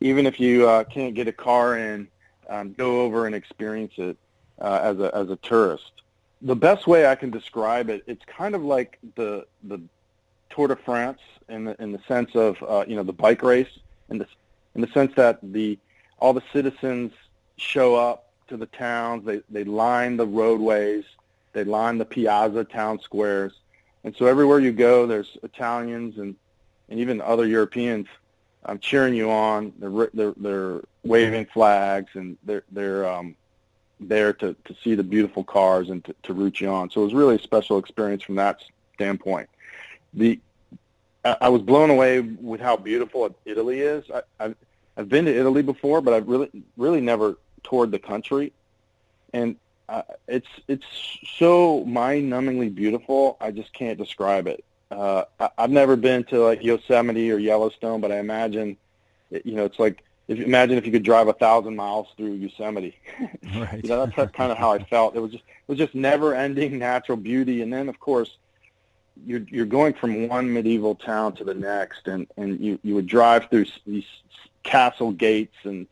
even 0.00 0.26
if 0.26 0.40
you 0.40 0.68
uh, 0.68 0.84
can't 0.84 1.14
get 1.14 1.28
a 1.28 1.32
car 1.32 1.78
in, 1.78 2.08
um, 2.48 2.72
go 2.72 3.02
over 3.02 3.26
and 3.26 3.34
experience 3.34 3.92
it 3.96 4.16
uh, 4.60 4.80
as 4.82 4.98
a 4.98 5.14
as 5.14 5.30
a 5.30 5.36
tourist. 5.36 5.90
The 6.40 6.56
best 6.56 6.86
way 6.86 7.06
I 7.06 7.14
can 7.14 7.30
describe 7.30 7.88
it, 7.88 8.02
it's 8.06 8.24
kind 8.24 8.54
of 8.54 8.64
like 8.64 8.98
the 9.14 9.46
the 9.64 9.80
Tour 10.50 10.68
de 10.68 10.76
France 10.76 11.20
in 11.48 11.64
the 11.64 11.80
in 11.80 11.92
the 11.92 12.00
sense 12.08 12.34
of 12.34 12.62
uh, 12.66 12.84
you 12.88 12.96
know 12.96 13.02
the 13.02 13.12
bike 13.12 13.42
race 13.42 13.78
in 14.08 14.18
the 14.18 14.26
in 14.74 14.80
the 14.80 14.88
sense 14.88 15.12
that 15.16 15.38
the 15.42 15.78
all 16.18 16.32
the 16.32 16.42
citizens 16.52 17.12
show 17.56 17.94
up 17.94 18.31
to 18.48 18.56
the 18.56 18.66
towns. 18.66 19.24
They 19.24 19.42
they 19.50 19.64
line 19.64 20.16
the 20.16 20.26
roadways. 20.26 21.04
They 21.52 21.64
line 21.64 21.98
the 21.98 22.04
piazza 22.04 22.64
town 22.64 23.00
squares. 23.00 23.52
And 24.04 24.16
so 24.16 24.26
everywhere 24.26 24.58
you 24.58 24.72
go, 24.72 25.06
there's 25.06 25.36
Italians 25.42 26.18
and 26.18 26.36
and 26.88 27.00
even 27.00 27.20
other 27.20 27.46
Europeans 27.46 28.06
um, 28.64 28.78
cheering 28.78 29.14
you 29.14 29.30
on. 29.30 29.72
They're 29.78 30.10
they're 30.14 30.34
they're 30.36 30.80
waving 31.04 31.46
flags 31.46 32.10
and 32.14 32.36
they're 32.44 32.64
they're 32.70 33.08
um, 33.08 33.34
there 34.00 34.32
to 34.34 34.54
to 34.64 34.76
see 34.82 34.94
the 34.94 35.02
beautiful 35.02 35.44
cars 35.44 35.90
and 35.90 36.04
to, 36.04 36.14
to 36.24 36.32
root 36.32 36.60
you 36.60 36.68
on. 36.68 36.90
So 36.90 37.02
it 37.02 37.04
was 37.04 37.14
really 37.14 37.36
a 37.36 37.42
special 37.42 37.78
experience 37.78 38.22
from 38.22 38.36
that 38.36 38.62
standpoint. 38.94 39.48
The 40.14 40.38
I 41.24 41.48
was 41.48 41.62
blown 41.62 41.90
away 41.90 42.20
with 42.20 42.60
how 42.60 42.76
beautiful 42.76 43.34
Italy 43.44 43.80
is. 43.80 44.04
I, 44.10 44.22
I've 44.40 44.56
I've 44.96 45.08
been 45.08 45.24
to 45.26 45.34
Italy 45.34 45.62
before, 45.62 46.00
but 46.00 46.14
I've 46.14 46.28
really 46.28 46.50
really 46.76 47.00
never 47.00 47.36
toward 47.62 47.90
the 47.90 47.98
country, 47.98 48.52
and 49.32 49.56
uh, 49.88 50.02
it's 50.28 50.48
it's 50.68 50.86
so 51.36 51.84
mind-numbingly 51.84 52.74
beautiful. 52.74 53.36
I 53.40 53.50
just 53.50 53.72
can't 53.72 53.98
describe 53.98 54.46
it. 54.46 54.64
Uh, 54.90 55.24
I, 55.40 55.50
I've 55.58 55.70
never 55.70 55.96
been 55.96 56.24
to 56.24 56.38
like 56.38 56.62
Yosemite 56.62 57.30
or 57.30 57.38
Yellowstone, 57.38 58.00
but 58.00 58.12
I 58.12 58.18
imagine, 58.18 58.76
you 59.30 59.54
know, 59.54 59.64
it's 59.64 59.78
like 59.78 60.04
if 60.28 60.38
you 60.38 60.44
imagine 60.44 60.78
if 60.78 60.86
you 60.86 60.92
could 60.92 61.02
drive 61.02 61.28
a 61.28 61.32
thousand 61.32 61.76
miles 61.76 62.08
through 62.16 62.34
Yosemite. 62.34 62.96
Right. 63.54 63.82
you 63.82 63.90
know, 63.90 64.06
that's 64.06 64.32
kind 64.32 64.50
of 64.50 64.56
how 64.56 64.72
I 64.72 64.82
felt. 64.84 65.14
It 65.14 65.20
was 65.20 65.32
just 65.32 65.44
it 65.44 65.68
was 65.68 65.78
just 65.78 65.94
never-ending 65.94 66.78
natural 66.78 67.18
beauty, 67.18 67.60
and 67.60 67.72
then 67.72 67.88
of 67.88 68.00
course 68.00 68.36
you're 69.26 69.42
you're 69.50 69.66
going 69.66 69.92
from 69.92 70.28
one 70.28 70.52
medieval 70.52 70.94
town 70.94 71.34
to 71.34 71.44
the 71.44 71.54
next, 71.54 72.08
and 72.08 72.26
and 72.36 72.58
you 72.60 72.78
you 72.82 72.94
would 72.94 73.06
drive 73.06 73.50
through 73.50 73.66
these 73.86 74.06
castle 74.62 75.12
gates 75.12 75.56
and 75.64 75.86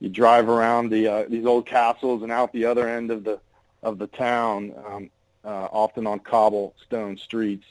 you 0.00 0.08
drive 0.08 0.48
around 0.48 0.90
the 0.90 1.06
uh, 1.06 1.24
these 1.28 1.46
old 1.46 1.66
castles 1.66 2.22
and 2.22 2.32
out 2.32 2.52
the 2.52 2.64
other 2.64 2.88
end 2.88 3.10
of 3.10 3.22
the 3.22 3.38
of 3.82 3.98
the 3.98 4.06
town, 4.08 4.74
um, 4.86 5.10
uh, 5.44 5.68
often 5.70 6.06
on 6.06 6.18
cobblestone 6.18 7.16
streets. 7.16 7.66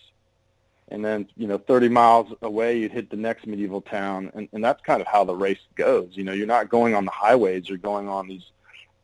And 0.91 1.05
then, 1.05 1.27
you 1.37 1.45
know, 1.45 1.59
30 1.59 1.87
miles 1.89 2.33
away, 2.41 2.79
you'd 2.79 2.91
hit 2.91 3.11
the 3.11 3.15
next 3.15 3.45
medieval 3.45 3.79
town, 3.79 4.31
and, 4.33 4.49
and 4.53 4.63
that's 4.63 4.81
kind 4.81 5.01
of 5.01 5.05
how 5.05 5.23
the 5.23 5.35
race 5.35 5.59
goes. 5.75 6.09
You 6.13 6.23
know, 6.23 6.31
you're 6.31 6.47
not 6.47 6.69
going 6.69 6.95
on 6.95 7.05
the 7.05 7.11
highways; 7.11 7.69
you're 7.69 7.77
going 7.77 8.07
on 8.07 8.27
these 8.27 8.51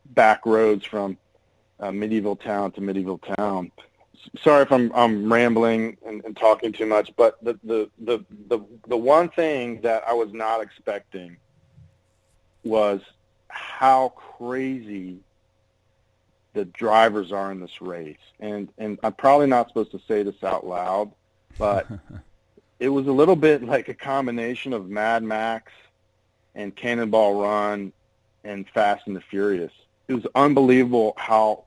back 0.06 0.46
roads 0.46 0.84
from 0.84 1.16
uh, 1.78 1.92
medieval 1.92 2.34
town 2.34 2.72
to 2.72 2.80
medieval 2.80 3.18
town. 3.18 3.70
Sorry 4.42 4.62
if 4.62 4.72
I'm 4.72 4.90
I'm 4.96 5.32
rambling 5.32 5.96
and, 6.04 6.24
and 6.24 6.36
talking 6.36 6.72
too 6.72 6.86
much, 6.86 7.12
but 7.14 7.42
the, 7.44 7.56
the 7.62 7.88
the 8.00 8.24
the 8.48 8.58
the 8.88 8.96
one 8.96 9.28
thing 9.28 9.80
that 9.82 10.02
I 10.08 10.12
was 10.12 10.32
not 10.32 10.60
expecting 10.60 11.36
was 12.64 13.00
how 13.56 14.10
crazy 14.10 15.18
the 16.52 16.64
drivers 16.66 17.32
are 17.32 17.50
in 17.52 17.60
this 17.60 17.80
race. 17.80 18.16
And 18.38 18.68
and 18.78 18.98
I'm 19.02 19.14
probably 19.14 19.46
not 19.46 19.68
supposed 19.68 19.92
to 19.92 20.00
say 20.06 20.22
this 20.22 20.42
out 20.42 20.66
loud, 20.66 21.12
but 21.58 21.88
it 22.80 22.88
was 22.88 23.06
a 23.06 23.12
little 23.12 23.36
bit 23.36 23.64
like 23.64 23.88
a 23.88 23.94
combination 23.94 24.72
of 24.72 24.88
Mad 24.88 25.22
Max 25.22 25.72
and 26.54 26.74
Cannonball 26.74 27.40
Run 27.40 27.92
and 28.44 28.68
Fast 28.68 29.06
and 29.06 29.16
the 29.16 29.20
Furious. 29.20 29.72
It 30.08 30.14
was 30.14 30.26
unbelievable 30.34 31.14
how 31.16 31.64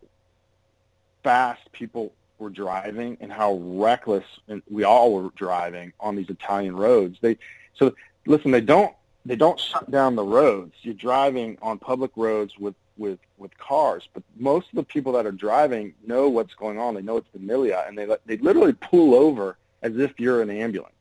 fast 1.23 1.71
people 1.71 2.13
were 2.37 2.49
driving 2.49 3.17
and 3.19 3.31
how 3.31 3.55
reckless 3.55 4.23
we 4.69 4.83
all 4.83 5.13
were 5.13 5.29
driving 5.35 5.91
on 5.99 6.15
these 6.15 6.29
Italian 6.29 6.75
roads. 6.75 7.17
They 7.21 7.37
so 7.75 7.93
listen, 8.25 8.51
they 8.51 8.61
don't 8.61 8.93
they 9.29 9.35
don't 9.35 9.59
shut 9.59 9.91
down 9.91 10.15
the 10.15 10.23
roads. 10.23 10.73
You're 10.81 10.95
driving 10.95 11.55
on 11.61 11.77
public 11.77 12.09
roads 12.15 12.57
with 12.57 12.73
with 12.97 13.19
with 13.37 13.55
cars, 13.59 14.09
but 14.11 14.23
most 14.35 14.69
of 14.69 14.75
the 14.75 14.83
people 14.83 15.11
that 15.13 15.27
are 15.27 15.31
driving 15.31 15.93
know 16.03 16.29
what's 16.29 16.55
going 16.55 16.79
on. 16.79 16.95
They 16.95 17.03
know 17.03 17.17
it's 17.17 17.29
the 17.31 17.37
Miglia, 17.37 17.87
and 17.87 17.95
they 17.95 18.07
they 18.25 18.37
literally 18.37 18.73
pull 18.73 19.13
over 19.13 19.55
as 19.83 19.97
if 19.97 20.19
you're 20.19 20.41
an 20.41 20.49
ambulance. 20.49 20.95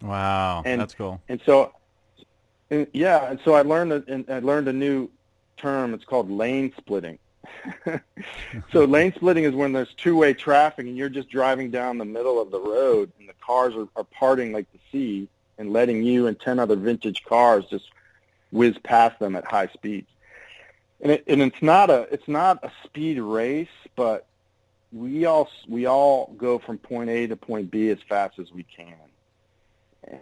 Wow, 0.00 0.62
and, 0.64 0.80
that's 0.80 0.94
cool. 0.94 1.20
And 1.28 1.40
so, 1.44 1.74
and 2.70 2.86
yeah, 2.92 3.28
and 3.28 3.40
so 3.44 3.54
I 3.54 3.62
learned 3.62 3.92
a, 3.92 4.32
I 4.32 4.38
learned 4.38 4.68
a 4.68 4.72
new 4.72 5.10
term. 5.56 5.92
It's 5.92 6.04
called 6.04 6.30
lane 6.30 6.72
splitting. 6.78 7.18
so 8.72 8.84
lane 8.84 9.12
splitting 9.16 9.42
is 9.42 9.56
when 9.56 9.72
there's 9.72 9.92
two-way 9.94 10.34
traffic 10.34 10.86
and 10.86 10.96
you're 10.96 11.08
just 11.08 11.28
driving 11.28 11.72
down 11.72 11.98
the 11.98 12.04
middle 12.04 12.40
of 12.40 12.52
the 12.52 12.60
road 12.60 13.10
and 13.18 13.28
the 13.28 13.34
cars 13.44 13.74
are, 13.74 13.88
are 13.96 14.04
parting 14.04 14.52
like 14.52 14.66
the 14.72 14.78
sea 14.92 15.28
and 15.62 15.72
letting 15.72 16.02
you 16.02 16.26
and 16.26 16.38
10 16.40 16.58
other 16.58 16.74
vintage 16.74 17.22
cars 17.24 17.64
just 17.70 17.88
whiz 18.50 18.76
past 18.82 19.16
them 19.20 19.36
at 19.36 19.44
high 19.44 19.68
speeds. 19.68 20.08
And, 21.00 21.12
it, 21.12 21.24
and 21.28 21.40
it's 21.40 21.62
not 21.62 21.88
a 21.88 22.08
it's 22.12 22.26
not 22.26 22.62
a 22.64 22.70
speed 22.84 23.20
race, 23.20 23.68
but 23.94 24.26
we 24.92 25.24
all 25.24 25.48
we 25.68 25.86
all 25.86 26.34
go 26.36 26.58
from 26.58 26.78
point 26.78 27.10
A 27.10 27.28
to 27.28 27.36
point 27.36 27.70
B 27.70 27.90
as 27.90 27.98
fast 28.08 28.40
as 28.40 28.50
we 28.52 28.64
can. 28.64 28.94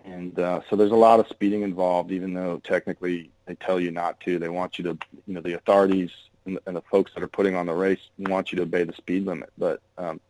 And 0.04 0.38
uh, 0.38 0.60
so 0.68 0.76
there's 0.76 0.90
a 0.90 0.94
lot 0.94 1.20
of 1.20 1.28
speeding 1.28 1.62
involved, 1.62 2.12
even 2.12 2.34
though 2.34 2.60
technically 2.62 3.30
they 3.46 3.54
tell 3.54 3.80
you 3.80 3.90
not 3.90 4.20
to. 4.20 4.38
They 4.38 4.50
want 4.50 4.78
you 4.78 4.84
to, 4.84 4.98
you 5.26 5.34
know, 5.34 5.40
the 5.40 5.54
authorities 5.54 6.10
and 6.44 6.56
the, 6.56 6.62
and 6.66 6.76
the 6.76 6.82
folks 6.82 7.12
that 7.14 7.22
are 7.22 7.28
putting 7.28 7.56
on 7.56 7.64
the 7.64 7.72
race 7.72 8.00
want 8.18 8.52
you 8.52 8.56
to 8.56 8.62
obey 8.62 8.84
the 8.84 8.92
speed 8.92 9.24
limit. 9.24 9.50
But 9.56 9.80
um, 9.96 10.20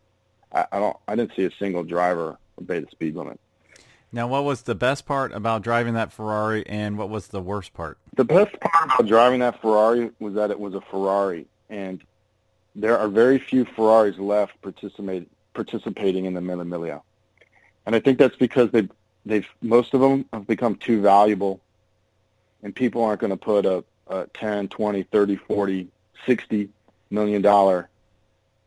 I, 0.53 0.67
I 0.71 0.79
don't, 0.79 0.97
I 1.09 1.17
didn't 1.17 1.35
see 1.35 1.45
a 1.45 1.51
single 1.59 1.83
driver 1.83 2.39
obey 2.61 2.79
the 2.79 2.91
speed 2.93 3.17
limit. 3.17 3.41
Now, 4.13 4.27
what 4.27 4.45
was 4.45 4.63
the 4.63 4.75
best 4.75 5.07
part 5.07 5.33
about 5.33 5.63
driving 5.63 5.95
that 5.95 6.13
Ferrari, 6.13 6.67
and 6.67 6.99
what 6.99 7.11
was 7.11 7.29
the 7.29 7.41
worst 7.41 7.73
part? 7.75 7.97
The 8.17 8.25
best 8.25 8.59
part 8.59 8.87
about 8.87 9.07
driving 9.07 9.39
that 9.41 9.61
Ferrari 9.61 10.11
was 10.19 10.35
that 10.35 10.51
it 10.51 10.59
was 10.59 10.75
a 10.75 10.81
Ferrari, 10.81 11.47
and 11.69 12.03
there 12.75 12.99
are 12.99 13.09
very 13.09 13.39
few 13.39 13.65
Ferraris 13.65 14.19
left 14.19 14.61
participate, 14.63 15.29
participating 15.55 16.25
in 16.25 16.35
the 16.35 16.41
Mille 16.41 16.59
Miglia. 16.59 17.03
And 17.87 17.95
I 17.95 18.01
think 18.01 18.19
that's 18.19 18.37
because 18.37 18.71
they 18.73 18.89
they've 19.25 19.47
most 19.63 19.95
of 19.95 20.01
them 20.01 20.25
have 20.33 20.47
become 20.47 20.75
too 20.75 21.01
valuable, 21.01 21.61
and 22.65 22.75
people 22.75 23.05
aren't 23.05 23.21
going 23.21 23.31
to 23.31 23.37
put 23.37 23.65
a, 23.65 23.85
a 24.09 24.27
10, 24.35 24.69
20, 24.69 25.05
30, 25.05 25.37
40, 25.37 25.89
60 26.27 26.69
million 27.11 27.43
dollar 27.43 27.89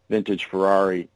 vintage 0.10 0.46
Ferrari 0.46 1.10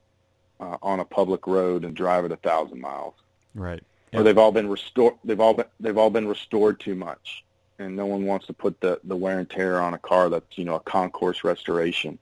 uh, 0.59 0.77
on 0.81 0.99
a 0.99 1.05
public 1.05 1.47
road 1.47 1.85
and 1.85 1.95
drive 1.95 2.25
it 2.25 2.33
a 2.33 2.37
thousand 2.37 2.81
miles. 2.81 3.13
Right 3.55 3.83
or 4.13 4.23
they've 4.23 4.37
all 4.37 4.51
been 4.51 4.69
restored. 4.69 5.15
They've 5.23 5.39
all 5.39 5.53
been 5.53 5.65
they've 5.79 5.97
all 5.97 6.09
been 6.09 6.27
restored 6.27 6.79
too 6.79 6.95
much, 6.95 7.43
and 7.79 7.95
no 7.95 8.05
one 8.05 8.25
wants 8.25 8.47
to 8.47 8.53
put 8.53 8.79
the 8.79 8.99
the 9.03 9.15
wear 9.15 9.39
and 9.39 9.49
tear 9.49 9.79
on 9.79 9.93
a 9.93 9.97
car 9.97 10.29
that's 10.29 10.57
you 10.57 10.65
know 10.65 10.75
a 10.75 10.79
concours 10.79 11.43
restoration. 11.43 12.17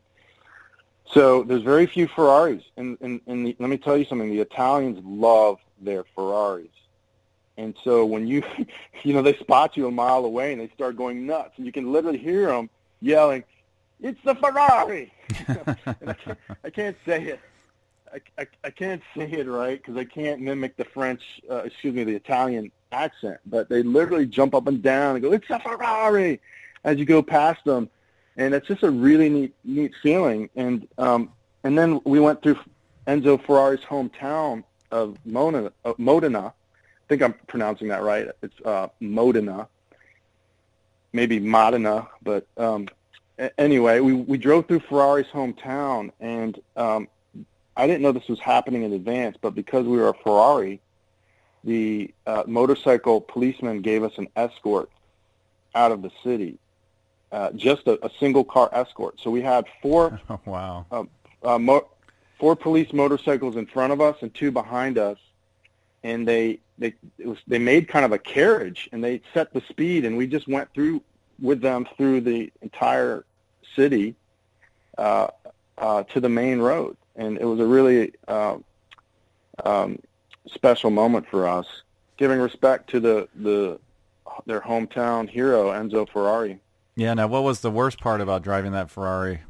So 1.12 1.44
there's 1.44 1.62
very 1.62 1.86
few 1.86 2.08
Ferraris, 2.08 2.64
and 2.78 2.98
and, 3.02 3.22
and 3.28 3.46
the, 3.46 3.56
let 3.60 3.70
me 3.70 3.78
tell 3.78 3.98
you 3.98 4.06
something: 4.06 4.30
the 4.30 4.42
Italians 4.42 5.00
love 5.06 5.60
their 5.80 6.04
Ferraris, 6.16 6.68
and 7.58 7.76
so 7.84 8.06
when 8.06 8.28
you 8.28 8.44
you 9.04 9.14
know 9.14 9.22
they 9.22 9.36
spot 9.36 9.78
you 9.78 9.88
a 9.88 9.92
mile 9.92 10.26
away 10.26 10.52
and 10.52 10.62
they 10.62 10.70
start 10.70 10.98
going 10.98 11.26
nuts, 11.26 11.54
and 11.58 11.66
you 11.66 11.72
can 11.72 11.92
literally 11.92 12.18
hear 12.18 12.48
them 12.48 12.70
yelling, 13.02 13.44
"It's 14.02 14.20
the 14.24 14.36
Ferrari!" 14.36 15.14
I, 15.48 16.14
can't, 16.14 16.38
I 16.64 16.70
can't 16.72 16.98
say 17.06 17.24
it 17.26 17.40
I, 18.14 18.42
I, 18.42 18.48
I 18.64 18.70
can't 18.70 19.02
say 19.16 19.30
it 19.32 19.48
right 19.48 19.82
because 19.82 19.98
I 19.98 20.06
can't 20.06 20.42
mimic 20.42 20.78
the 20.78 20.86
French, 20.86 21.22
uh, 21.50 21.58
excuse 21.58 21.94
me, 21.94 22.04
the 22.04 22.16
Italian 22.16 22.72
accent. 22.92 23.40
But 23.46 23.70
they 23.70 23.84
literally 23.84 24.26
jump 24.26 24.56
up 24.56 24.68
and 24.68 24.82
down 24.82 25.16
and 25.16 25.24
go, 25.24 25.32
"It's 25.32 25.50
a 25.50 25.60
Ferrari!" 25.60 26.40
as 26.84 26.98
you 26.98 27.06
go 27.06 27.22
past 27.22 27.66
them, 27.66 27.90
and 28.38 28.54
it's 28.54 28.68
just 28.68 28.84
a 28.84 28.90
really 28.90 29.30
neat 29.30 29.56
neat 29.64 29.94
feeling. 30.02 30.50
And 30.56 30.88
um, 30.98 31.32
and 31.64 31.78
then 31.78 32.00
we 32.06 32.20
went 32.20 32.42
through 32.42 32.60
Enzo 33.08 33.44
Ferrari's 33.44 33.82
hometown 33.82 34.64
of 34.92 35.18
Modena. 35.26 35.72
Uh, 35.84 35.94
Modena. 35.98 36.48
I 36.48 37.08
think 37.08 37.22
I'm 37.22 37.34
pronouncing 37.48 37.90
that 37.90 38.02
right. 38.02 38.28
It's 38.42 38.60
uh, 38.66 38.88
Modena, 39.00 39.68
maybe 41.14 41.40
Modena, 41.40 42.08
but 42.24 42.48
um, 42.58 42.88
anyway, 43.58 44.00
we 44.00 44.14
we 44.14 44.38
drove 44.38 44.68
through 44.68 44.80
Ferrari's 44.82 45.28
hometown, 45.28 46.12
and 46.20 46.60
um, 46.76 47.08
I 47.78 47.88
didn't 47.88 48.02
know 48.02 48.12
this 48.12 48.28
was 48.28 48.40
happening 48.40 48.84
in 48.84 48.94
advance, 48.94 49.38
but 49.40 49.56
because 49.56 49.86
we 49.86 49.98
were 49.98 50.10
a 50.10 50.14
Ferrari, 50.14 50.80
the 51.64 52.14
uh, 52.26 52.44
motorcycle 52.48 53.22
policeman 53.22 53.82
gave 53.82 54.04
us 54.04 54.14
an 54.18 54.28
escort 54.36 54.90
out 55.74 55.92
of 55.92 56.02
the 56.02 56.12
city, 56.24 56.58
uh, 57.32 57.52
just 57.52 57.88
a, 57.88 58.04
a 58.06 58.10
single 58.20 58.44
car 58.44 58.70
escort. 58.72 59.20
So 59.20 59.30
we 59.30 59.42
had 59.42 59.66
four. 59.82 60.20
Oh, 60.30 60.40
wow. 60.46 60.86
Uh, 60.92 61.04
uh, 61.44 61.60
mo- 61.60 61.88
four 62.40 62.56
police 62.56 62.92
motorcycles 62.94 63.56
in 63.56 63.66
front 63.66 63.94
of 63.94 64.02
us 64.02 64.18
and 64.22 64.34
two 64.34 64.52
behind 64.52 64.98
us, 64.98 65.18
and 66.04 66.28
they 66.28 66.60
they 66.78 66.94
it 67.18 67.28
was 67.28 67.38
they 67.48 67.60
made 67.60 67.88
kind 67.88 68.06
of 68.06 68.12
a 68.12 68.20
carriage 68.20 68.90
and 68.92 69.04
they 69.04 69.22
set 69.34 69.54
the 69.54 69.62
speed 69.70 70.06
and 70.06 70.18
we 70.18 70.28
just 70.28 70.48
went 70.48 70.72
through 70.74 71.02
with 71.40 71.62
them 71.62 71.88
through 71.98 72.22
the 72.22 72.52
entire 72.62 73.26
city 73.76 74.16
uh, 74.98 75.28
uh, 75.78 76.04
to 76.04 76.20
the 76.20 76.30
main 76.30 76.60
road, 76.60 76.96
and 77.16 77.38
it 77.38 77.46
was 77.46 77.60
a 77.60 77.66
really 77.66 78.14
uh, 78.28 78.58
um, 79.64 80.00
special 80.48 80.90
moment 80.90 81.28
for 81.30 81.48
us, 81.48 81.66
giving 82.18 82.40
respect 82.40 82.90
to 82.92 83.00
the 83.00 83.28
the 83.36 83.80
their 84.46 84.62
hometown 84.62 85.30
hero 85.30 85.72
Enzo 85.72 86.08
Ferrari. 86.08 86.60
Yeah. 86.96 87.14
Now, 87.14 87.28
what 87.28 87.44
was 87.44 87.62
the 87.62 87.72
worst 87.72 88.00
part 88.00 88.22
about 88.22 88.42
driving 88.42 88.72
that 88.72 88.90
Ferrari? 88.90 89.42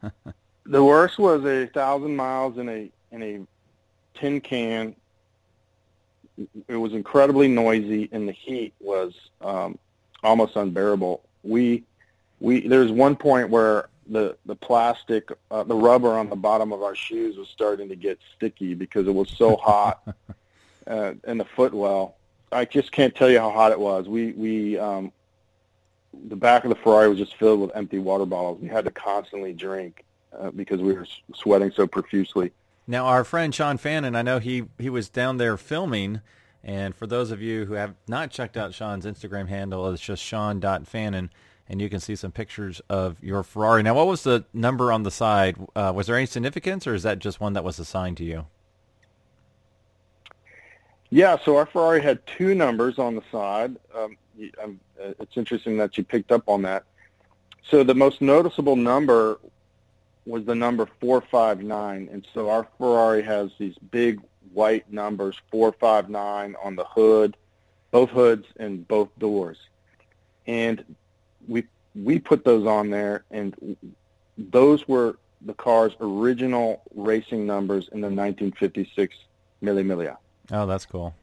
the 0.66 0.84
worst 0.84 1.18
was 1.18 1.44
a 1.44 1.66
thousand 1.66 2.16
miles 2.16 2.58
in 2.58 2.68
a 2.68 2.90
in 3.10 3.22
a 3.22 4.18
tin 4.18 4.40
can. 4.40 4.94
It 6.68 6.76
was 6.76 6.92
incredibly 6.92 7.48
noisy, 7.48 8.08
and 8.10 8.28
the 8.28 8.32
heat 8.32 8.74
was 8.80 9.14
um, 9.40 9.78
almost 10.22 10.56
unbearable. 10.56 11.22
We 11.42 11.84
we 12.40 12.66
there's 12.66 12.90
one 12.90 13.16
point 13.16 13.50
where 13.50 13.88
the 14.08 14.36
the 14.46 14.54
plastic, 14.54 15.30
uh, 15.50 15.62
the 15.64 15.74
rubber 15.74 16.10
on 16.10 16.28
the 16.28 16.36
bottom 16.36 16.72
of 16.72 16.82
our 16.82 16.94
shoes 16.94 17.36
was 17.36 17.48
starting 17.48 17.88
to 17.88 17.96
get 17.96 18.18
sticky 18.36 18.74
because 18.74 19.06
it 19.06 19.14
was 19.14 19.30
so 19.30 19.56
hot 19.62 20.02
uh, 20.86 21.14
in 21.26 21.38
the 21.38 21.44
footwell. 21.44 22.16
I 22.52 22.64
just 22.64 22.92
can't 22.92 23.14
tell 23.14 23.30
you 23.30 23.38
how 23.40 23.50
hot 23.50 23.72
it 23.72 23.80
was. 23.80 24.08
We 24.08 24.32
we 24.32 24.78
um, 24.78 25.12
the 26.28 26.36
back 26.36 26.64
of 26.64 26.70
the 26.70 26.76
Ferrari 26.76 27.08
was 27.08 27.18
just 27.18 27.36
filled 27.36 27.60
with 27.60 27.70
empty 27.74 27.98
water 27.98 28.26
bottles. 28.26 28.60
We 28.60 28.68
had 28.68 28.84
to 28.84 28.90
constantly 28.90 29.52
drink 29.52 30.04
uh, 30.38 30.50
because 30.50 30.80
we 30.80 30.92
were 30.92 31.06
sweating 31.34 31.72
so 31.72 31.86
profusely. 31.86 32.52
Now, 32.86 33.06
our 33.06 33.24
friend 33.24 33.54
Sean 33.54 33.78
Fannin, 33.78 34.14
I 34.14 34.22
know 34.22 34.38
he 34.38 34.64
he 34.78 34.90
was 34.90 35.08
down 35.08 35.38
there 35.38 35.56
filming. 35.56 36.20
And 36.66 36.96
for 36.96 37.06
those 37.06 37.30
of 37.30 37.42
you 37.42 37.66
who 37.66 37.74
have 37.74 37.94
not 38.08 38.30
checked 38.30 38.56
out 38.56 38.72
Sean's 38.72 39.04
Instagram 39.04 39.48
handle, 39.48 39.86
it's 39.90 40.00
just 40.00 40.22
sean.fannin 40.22 41.28
and 41.68 41.80
you 41.80 41.88
can 41.88 42.00
see 42.00 42.16
some 42.16 42.32
pictures 42.32 42.80
of 42.88 43.22
your 43.22 43.42
Ferrari. 43.42 43.82
Now, 43.82 43.94
what 43.94 44.06
was 44.06 44.22
the 44.22 44.44
number 44.52 44.92
on 44.92 45.02
the 45.02 45.10
side? 45.10 45.56
Uh, 45.74 45.92
was 45.94 46.06
there 46.06 46.16
any 46.16 46.26
significance, 46.26 46.86
or 46.86 46.94
is 46.94 47.02
that 47.04 47.18
just 47.18 47.40
one 47.40 47.54
that 47.54 47.64
was 47.64 47.78
assigned 47.78 48.16
to 48.18 48.24
you? 48.24 48.46
Yeah, 51.10 51.36
so 51.44 51.56
our 51.56 51.66
Ferrari 51.66 52.02
had 52.02 52.26
two 52.26 52.54
numbers 52.54 52.98
on 52.98 53.14
the 53.14 53.22
side. 53.30 53.76
Um, 53.94 54.16
um, 54.62 54.80
it's 54.98 55.36
interesting 55.36 55.76
that 55.78 55.96
you 55.96 56.04
picked 56.04 56.32
up 56.32 56.42
on 56.48 56.62
that. 56.62 56.84
So 57.70 57.84
the 57.84 57.94
most 57.94 58.20
noticeable 58.20 58.76
number 58.76 59.38
was 60.26 60.44
the 60.44 60.54
number 60.54 60.88
459, 61.00 62.08
and 62.10 62.26
so 62.34 62.50
our 62.50 62.66
Ferrari 62.78 63.22
has 63.22 63.50
these 63.58 63.76
big 63.90 64.20
white 64.52 64.90
numbers, 64.92 65.36
459 65.50 66.56
on 66.62 66.76
the 66.76 66.84
hood, 66.84 67.36
both 67.90 68.10
hoods 68.10 68.46
and 68.56 68.86
both 68.88 69.08
doors. 69.18 69.58
And 70.46 70.84
we 71.48 71.64
we 71.94 72.18
put 72.18 72.44
those 72.44 72.66
on 72.66 72.90
there, 72.90 73.24
and 73.30 73.76
those 74.36 74.86
were 74.88 75.16
the 75.42 75.54
car's 75.54 75.92
original 76.00 76.82
racing 76.94 77.46
numbers 77.46 77.88
in 77.92 78.00
the 78.00 78.08
1956 78.08 79.14
Mille 79.60 79.76
Miglia. 79.76 80.16
Oh, 80.50 80.66
that's 80.66 80.86
cool. 80.86 81.14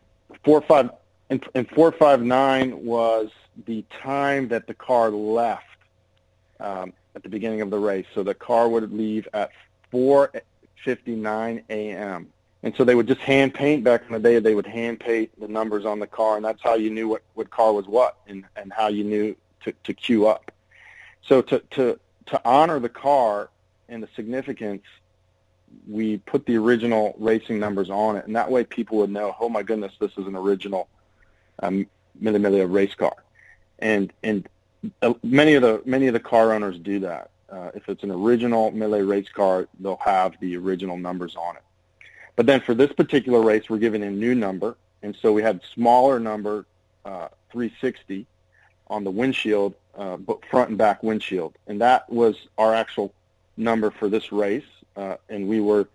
Four 0.43 0.61
five 0.61 0.91
and, 1.29 1.43
and 1.55 1.69
four 1.69 1.91
five 1.91 2.21
nine 2.21 2.85
was 2.85 3.29
the 3.65 3.83
time 4.01 4.47
that 4.49 4.67
the 4.67 4.73
car 4.73 5.09
left 5.09 5.65
um, 6.59 6.93
at 7.15 7.23
the 7.23 7.29
beginning 7.29 7.61
of 7.61 7.69
the 7.69 7.79
race. 7.79 8.05
So 8.13 8.23
the 8.23 8.33
car 8.33 8.69
would 8.69 8.91
leave 8.93 9.27
at 9.33 9.51
4:59 9.91 11.63
a.m. 11.69 12.27
And 12.63 12.75
so 12.75 12.83
they 12.83 12.93
would 12.93 13.07
just 13.07 13.21
hand 13.21 13.53
paint 13.55 13.83
back 13.83 14.03
in 14.05 14.13
the 14.13 14.19
day. 14.19 14.39
They 14.39 14.53
would 14.53 14.67
hand 14.67 14.99
paint 14.99 15.31
the 15.39 15.47
numbers 15.47 15.83
on 15.83 15.99
the 15.99 16.05
car, 16.05 16.35
and 16.35 16.45
that's 16.45 16.61
how 16.61 16.75
you 16.75 16.91
knew 16.91 17.07
what, 17.07 17.23
what 17.33 17.49
car 17.49 17.73
was 17.73 17.87
what, 17.87 18.17
and, 18.27 18.45
and 18.55 18.71
how 18.71 18.87
you 18.87 19.03
knew 19.03 19.35
to, 19.63 19.73
to 19.83 19.93
queue 19.93 20.27
up. 20.27 20.51
So 21.23 21.41
to, 21.41 21.59
to, 21.71 21.99
to 22.27 22.41
honor 22.45 22.79
the 22.79 22.89
car 22.89 23.49
and 23.89 24.01
the 24.01 24.09
significance, 24.15 24.83
we 25.87 26.17
put 26.17 26.45
the 26.45 26.57
original 26.57 27.15
racing 27.17 27.59
numbers 27.59 27.89
on 27.89 28.17
it, 28.17 28.25
and 28.25 28.35
that 28.35 28.49
way 28.49 28.63
people 28.63 28.97
would 28.99 29.09
know, 29.09 29.35
oh 29.39 29.49
my 29.49 29.63
goodness, 29.63 29.93
this 29.99 30.11
is 30.17 30.27
an 30.27 30.35
original 30.35 30.87
um, 31.59 31.87
race 32.21 32.95
car. 32.95 33.15
And 33.79 34.11
and 34.23 34.47
uh, 35.01 35.13
many 35.23 35.55
of 35.55 35.61
the 35.61 35.81
many 35.85 36.07
of 36.07 36.13
the 36.13 36.19
car 36.19 36.53
owners 36.53 36.77
do 36.79 36.99
that. 36.99 37.31
Uh, 37.49 37.71
if 37.73 37.89
it's 37.89 38.03
an 38.03 38.11
original 38.11 38.71
Mille 38.71 39.01
race 39.01 39.29
car, 39.29 39.67
they'll 39.79 39.97
have 39.97 40.39
the 40.39 40.55
original 40.57 40.97
numbers 40.97 41.35
on 41.35 41.57
it. 41.57 41.63
But 42.35 42.45
then 42.45 42.61
for 42.61 42.73
this 42.73 42.91
particular 42.93 43.41
race, 43.41 43.69
we're 43.69 43.77
giving 43.77 44.03
a 44.03 44.09
new 44.09 44.35
number, 44.35 44.77
and 45.03 45.15
so 45.21 45.33
we 45.33 45.41
had 45.41 45.61
smaller 45.73 46.19
number 46.19 46.65
uh, 47.03 47.27
360 47.51 48.25
on 48.91 49.05
the 49.05 49.09
windshield, 49.09 49.73
uh, 49.97 50.17
front 50.49 50.69
and 50.69 50.77
back 50.77 51.01
windshield, 51.01 51.57
and 51.65 51.81
that 51.81 52.07
was 52.11 52.35
our 52.57 52.75
actual 52.75 53.13
number 53.57 53.89
for 53.89 54.09
this 54.09 54.31
race. 54.31 54.65
Uh, 54.97 55.15
and 55.29 55.47
we 55.47 55.61
were 55.61 55.87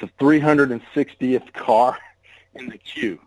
the 0.00 0.08
360th 0.20 1.52
car 1.52 1.96
in 2.56 2.68
the 2.68 2.78
queue. 2.78 3.18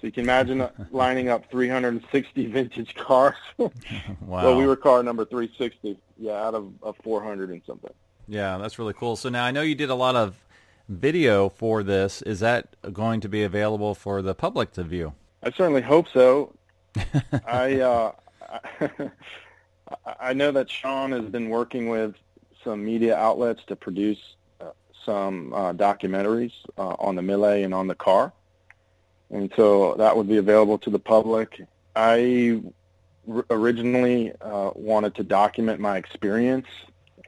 So 0.00 0.06
you 0.06 0.12
can 0.12 0.24
imagine 0.24 0.66
lining 0.90 1.28
up 1.28 1.50
360 1.50 2.46
vintage 2.46 2.94
cars. 2.94 3.36
wow. 3.58 3.70
Well, 4.22 4.56
we 4.56 4.66
were 4.66 4.76
car 4.76 5.02
number 5.02 5.26
360, 5.26 5.98
yeah, 6.18 6.32
out 6.32 6.54
of, 6.54 6.72
of 6.82 6.96
400 7.04 7.50
and 7.50 7.60
something. 7.66 7.92
Yeah, 8.26 8.56
that's 8.56 8.78
really 8.78 8.94
cool. 8.94 9.16
So 9.16 9.28
now 9.28 9.44
I 9.44 9.50
know 9.50 9.60
you 9.60 9.74
did 9.74 9.90
a 9.90 9.94
lot 9.94 10.16
of 10.16 10.42
video 10.88 11.50
for 11.50 11.82
this. 11.82 12.22
Is 12.22 12.40
that 12.40 12.74
going 12.92 13.20
to 13.20 13.28
be 13.28 13.42
available 13.42 13.94
for 13.94 14.22
the 14.22 14.34
public 14.34 14.72
to 14.72 14.82
view? 14.82 15.12
I 15.42 15.50
certainly 15.50 15.82
hope 15.82 16.06
so. 16.08 16.54
I 17.46 17.80
uh, 17.80 18.12
I 20.20 20.32
know 20.32 20.52
that 20.52 20.70
Sean 20.70 21.12
has 21.12 21.24
been 21.24 21.48
working 21.48 21.88
with 21.88 22.14
some 22.62 22.84
media 22.84 23.16
outlets 23.16 23.62
to 23.66 23.76
produce 23.76 24.18
uh, 24.60 24.70
some 25.04 25.52
uh, 25.52 25.72
documentaries 25.72 26.52
uh, 26.78 26.96
on 26.98 27.14
the 27.14 27.22
Mille 27.22 27.44
and 27.44 27.74
on 27.74 27.86
the 27.86 27.94
car, 27.94 28.32
and 29.30 29.52
so 29.56 29.94
that 29.94 30.16
would 30.16 30.28
be 30.28 30.38
available 30.38 30.78
to 30.78 30.90
the 30.90 30.98
public. 30.98 31.60
I 31.96 32.62
r- 33.28 33.44
originally 33.50 34.32
uh, 34.40 34.70
wanted 34.74 35.14
to 35.16 35.24
document 35.24 35.80
my 35.80 35.96
experience, 35.96 36.66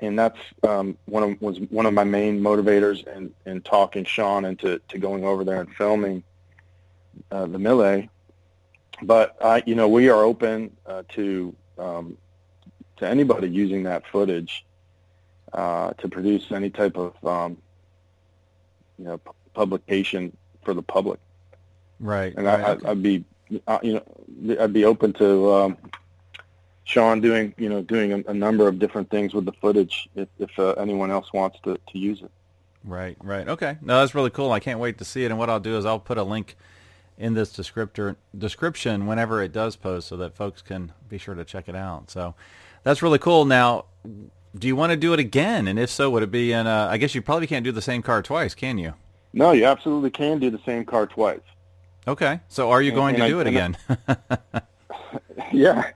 and 0.00 0.18
that's 0.18 0.38
um, 0.62 0.96
one 1.06 1.22
of 1.22 1.42
was 1.42 1.58
one 1.70 1.86
of 1.86 1.94
my 1.94 2.04
main 2.04 2.40
motivators 2.40 3.06
in, 3.06 3.32
in 3.44 3.60
talking 3.62 4.04
Sean 4.04 4.44
into 4.44 4.80
to 4.88 4.98
going 4.98 5.24
over 5.24 5.44
there 5.44 5.60
and 5.60 5.74
filming 5.74 6.22
the 7.30 7.58
Mille 7.58 8.08
but 9.02 9.36
I, 9.42 9.62
you 9.66 9.74
know, 9.74 9.88
we 9.88 10.08
are 10.08 10.22
open 10.22 10.76
uh, 10.86 11.02
to 11.10 11.54
um, 11.78 12.18
to 12.96 13.06
anybody 13.06 13.48
using 13.48 13.82
that 13.84 14.06
footage 14.10 14.64
uh, 15.52 15.92
to 15.94 16.08
produce 16.08 16.50
any 16.52 16.70
type 16.70 16.96
of 16.96 17.12
um, 17.24 17.56
you 18.98 19.04
know 19.04 19.18
p- 19.18 19.30
publication 19.54 20.36
for 20.64 20.74
the 20.74 20.82
public. 20.82 21.20
Right. 22.00 22.34
And 22.36 22.46
right, 22.46 22.60
I, 22.60 22.70
okay. 22.72 22.88
I'd 22.88 23.02
be, 23.02 23.24
uh, 23.66 23.78
you 23.82 23.94
know, 23.94 24.62
I'd 24.62 24.72
be 24.72 24.84
open 24.84 25.12
to 25.14 25.52
um, 25.52 25.76
Sean 26.84 27.20
doing, 27.20 27.54
you 27.56 27.68
know, 27.68 27.82
doing 27.82 28.12
a, 28.12 28.30
a, 28.30 28.34
number 28.34 28.68
of 28.68 28.78
different 28.78 29.10
things 29.10 29.32
with 29.32 29.44
the 29.46 29.52
footage 29.52 30.08
if, 30.14 30.28
if 30.38 30.50
uh, 30.58 30.72
anyone 30.72 31.10
else 31.10 31.32
wants 31.32 31.58
to, 31.64 31.78
to 31.92 31.98
use 31.98 32.20
it. 32.22 32.30
Right. 32.84 33.16
Right. 33.22 33.48
Okay. 33.48 33.78
No, 33.80 34.00
that's 34.00 34.14
really 34.14 34.30
cool. 34.30 34.52
I 34.52 34.60
can't 34.60 34.78
wait 34.78 34.98
to 34.98 35.04
see 35.04 35.24
it. 35.24 35.30
And 35.30 35.38
what 35.38 35.48
I'll 35.48 35.60
do 35.60 35.76
is 35.78 35.86
I'll 35.86 35.98
put 35.98 36.18
a 36.18 36.22
link 36.22 36.56
in 37.18 37.34
this 37.34 37.52
descriptor 37.52 38.16
description 38.36 39.06
whenever 39.06 39.42
it 39.42 39.52
does 39.52 39.76
post 39.76 40.08
so 40.08 40.16
that 40.16 40.34
folks 40.34 40.62
can 40.62 40.92
be 41.08 41.18
sure 41.18 41.34
to 41.34 41.44
check 41.44 41.68
it 41.68 41.76
out. 41.76 42.10
So 42.10 42.34
that's 42.82 43.02
really 43.02 43.18
cool. 43.18 43.44
Now, 43.44 43.86
do 44.58 44.66
you 44.66 44.76
want 44.76 44.90
to 44.90 44.96
do 44.96 45.12
it 45.12 45.20
again? 45.20 45.68
And 45.68 45.78
if 45.78 45.90
so, 45.90 46.10
would 46.10 46.22
it 46.22 46.30
be 46.30 46.52
in 46.52 46.66
a, 46.66 46.88
I 46.90 46.98
guess 46.98 47.14
you 47.14 47.22
probably 47.22 47.46
can't 47.46 47.64
do 47.64 47.72
the 47.72 47.82
same 47.82 48.02
car 48.02 48.22
twice, 48.22 48.54
can 48.54 48.78
you? 48.78 48.94
No, 49.32 49.52
you 49.52 49.64
absolutely 49.64 50.10
can 50.10 50.38
do 50.38 50.50
the 50.50 50.60
same 50.64 50.84
car 50.84 51.06
twice. 51.06 51.40
Okay. 52.08 52.40
So 52.48 52.70
are 52.70 52.80
you 52.80 52.92
going 52.92 53.16
and, 53.16 53.24
to 53.24 53.28
do 53.28 53.38
I, 53.38 53.40
it 53.42 53.46
again? 53.46 53.76
yeah. 55.52 55.90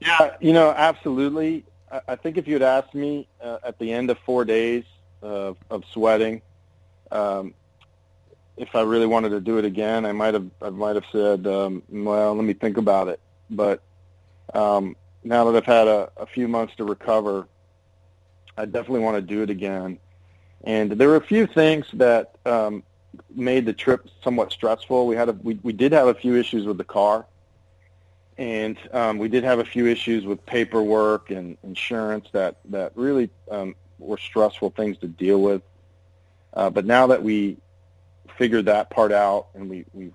Yeah, 0.00 0.36
you 0.40 0.52
know, 0.52 0.70
absolutely. 0.70 1.64
I, 1.90 2.00
I 2.08 2.16
think 2.16 2.38
if 2.38 2.46
you 2.48 2.54
had 2.54 2.62
asked 2.62 2.94
me 2.94 3.28
uh, 3.42 3.58
at 3.62 3.78
the 3.78 3.92
end 3.92 4.10
of 4.10 4.18
four 4.20 4.44
days 4.44 4.84
of, 5.20 5.56
of 5.68 5.84
sweating, 5.92 6.40
um, 7.10 7.54
if 8.60 8.74
I 8.74 8.82
really 8.82 9.06
wanted 9.06 9.30
to 9.30 9.40
do 9.40 9.56
it 9.56 9.64
again, 9.64 10.04
I 10.04 10.12
might 10.12 10.34
have 10.34 10.46
I 10.60 10.68
might 10.68 10.94
have 10.94 11.06
said, 11.10 11.46
um, 11.46 11.82
well, 11.88 12.34
let 12.34 12.44
me 12.44 12.52
think 12.52 12.76
about 12.76 13.08
it. 13.08 13.18
But 13.48 13.82
um, 14.52 14.96
now 15.24 15.44
that 15.44 15.56
I've 15.56 15.64
had 15.64 15.88
a, 15.88 16.10
a 16.18 16.26
few 16.26 16.46
months 16.46 16.76
to 16.76 16.84
recover, 16.84 17.48
I 18.58 18.66
definitely 18.66 19.00
want 19.00 19.16
to 19.16 19.22
do 19.22 19.42
it 19.42 19.48
again. 19.48 19.98
And 20.64 20.92
there 20.92 21.08
were 21.08 21.16
a 21.16 21.22
few 21.22 21.46
things 21.46 21.86
that 21.94 22.36
um, 22.44 22.82
made 23.34 23.64
the 23.64 23.72
trip 23.72 24.06
somewhat 24.22 24.52
stressful. 24.52 25.06
We 25.06 25.16
had 25.16 25.30
a, 25.30 25.32
we, 25.32 25.58
we 25.62 25.72
did 25.72 25.92
have 25.92 26.08
a 26.08 26.14
few 26.14 26.36
issues 26.36 26.66
with 26.66 26.76
the 26.76 26.84
car, 26.84 27.24
and 28.36 28.76
um, 28.92 29.16
we 29.16 29.28
did 29.28 29.42
have 29.42 29.58
a 29.58 29.64
few 29.64 29.86
issues 29.86 30.26
with 30.26 30.44
paperwork 30.44 31.30
and 31.30 31.56
insurance 31.62 32.28
that 32.32 32.58
that 32.66 32.92
really 32.94 33.30
um, 33.50 33.74
were 33.98 34.18
stressful 34.18 34.68
things 34.76 34.98
to 34.98 35.08
deal 35.08 35.40
with. 35.40 35.62
Uh, 36.52 36.68
but 36.68 36.84
now 36.84 37.06
that 37.06 37.22
we 37.22 37.56
figured 38.38 38.66
that 38.66 38.90
part 38.90 39.12
out 39.12 39.48
and 39.54 39.68
we 39.68 39.84
we 39.92 40.12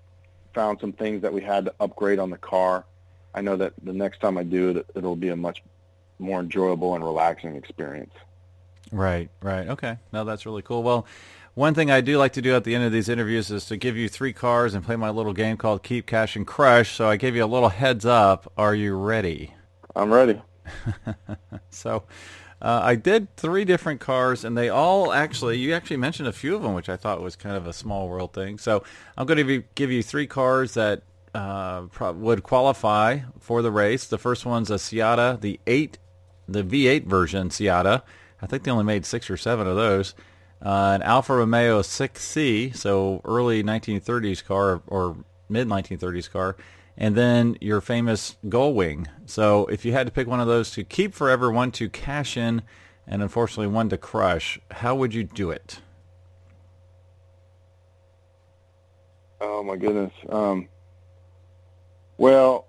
found 0.53 0.79
some 0.79 0.93
things 0.93 1.21
that 1.21 1.33
we 1.33 1.41
had 1.41 1.65
to 1.65 1.73
upgrade 1.79 2.17
on 2.17 2.29
the 2.29 2.37
car, 2.37 2.85
I 3.33 3.41
know 3.41 3.57
that 3.57 3.73
the 3.83 3.93
next 3.93 4.21
time 4.21 4.37
I 4.37 4.43
do 4.43 4.69
it, 4.69 4.85
it'll 4.95 5.17
be 5.17 5.29
a 5.29 5.35
much 5.35 5.61
more 6.17 6.39
enjoyable 6.39 6.95
and 6.95 7.03
relaxing 7.03 7.55
experience. 7.55 8.13
Right, 8.91 9.29
right. 9.41 9.67
Okay. 9.67 9.97
No, 10.13 10.23
that's 10.23 10.45
really 10.45 10.61
cool. 10.61 10.81
Well, 10.81 11.05
one 11.53 11.73
thing 11.73 11.91
I 11.91 12.01
do 12.01 12.17
like 12.17 12.33
to 12.33 12.41
do 12.41 12.55
at 12.55 12.63
the 12.63 12.75
end 12.75 12.85
of 12.85 12.91
these 12.91 13.09
interviews 13.09 13.51
is 13.51 13.65
to 13.65 13.77
give 13.77 13.97
you 13.97 14.09
three 14.09 14.33
cars 14.33 14.73
and 14.73 14.83
play 14.83 14.95
my 14.95 15.09
little 15.09 15.33
game 15.33 15.57
called 15.57 15.83
Keep 15.83 16.05
Cash 16.05 16.35
and 16.35 16.47
Crush. 16.47 16.91
So 16.91 17.09
I 17.09 17.17
gave 17.17 17.35
you 17.35 17.43
a 17.43 17.47
little 17.47 17.69
heads 17.69 18.05
up. 18.05 18.51
Are 18.57 18.75
you 18.75 18.95
ready? 18.95 19.53
I'm 19.95 20.13
ready. 20.13 20.41
so 21.69 22.03
uh, 22.61 22.79
I 22.83 22.95
did 22.95 23.35
three 23.35 23.65
different 23.65 23.99
cars, 23.99 24.43
and 24.43 24.57
they 24.57 24.69
all 24.69 25.11
actually, 25.11 25.57
you 25.57 25.73
actually 25.73 25.97
mentioned 25.97 26.27
a 26.27 26.33
few 26.33 26.55
of 26.55 26.61
them, 26.61 26.73
which 26.73 26.89
I 26.89 26.95
thought 26.95 27.21
was 27.21 27.35
kind 27.35 27.55
of 27.55 27.67
a 27.67 27.73
small 27.73 28.07
world 28.07 28.33
thing. 28.33 28.57
So 28.57 28.83
I'm 29.17 29.25
going 29.25 29.45
to 29.45 29.63
give 29.75 29.91
you 29.91 30.01
three 30.01 30.27
cars 30.27 30.73
that 30.75 31.03
uh, 31.33 31.85
would 32.15 32.43
qualify 32.43 33.19
for 33.39 33.61
the 33.61 33.71
race. 33.71 34.05
The 34.05 34.17
first 34.17 34.45
one's 34.45 34.71
a 34.71 34.75
Siata, 34.75 35.41
the 35.41 35.59
eight, 35.67 35.97
the 36.47 36.63
V8 36.63 37.05
version 37.05 37.49
Siata. 37.49 38.03
I 38.41 38.47
think 38.47 38.63
they 38.63 38.71
only 38.71 38.85
made 38.85 39.05
six 39.05 39.29
or 39.29 39.37
seven 39.37 39.67
of 39.67 39.75
those. 39.75 40.15
Uh, 40.61 40.93
an 40.95 41.01
Alfa 41.01 41.35
Romeo 41.35 41.81
6C, 41.81 42.75
so 42.75 43.21
early 43.25 43.63
1930s 43.63 44.43
car 44.43 44.81
or 44.87 45.17
mid 45.49 45.67
1930s 45.67 46.31
car, 46.31 46.55
and 46.97 47.15
then 47.15 47.57
your 47.61 47.81
famous 47.81 48.37
Gullwing. 48.45 49.07
So 49.25 49.65
if 49.65 49.85
you 49.85 49.93
had 49.93 50.07
to 50.07 50.11
pick 50.11 50.27
one 50.27 50.39
of 50.39 50.47
those 50.47 50.71
to 50.71 50.83
keep 50.83 51.13
forever, 51.13 51.51
one 51.51 51.71
to 51.73 51.89
cash 51.89 52.37
in, 52.37 52.61
and 53.07 53.21
unfortunately 53.21 53.67
one 53.67 53.89
to 53.89 53.97
crush, 53.97 54.59
how 54.71 54.95
would 54.95 55.13
you 55.13 55.23
do 55.23 55.51
it? 55.51 55.81
Oh 59.41 59.63
my 59.63 59.75
goodness. 59.75 60.13
Um, 60.29 60.69
well, 62.17 62.67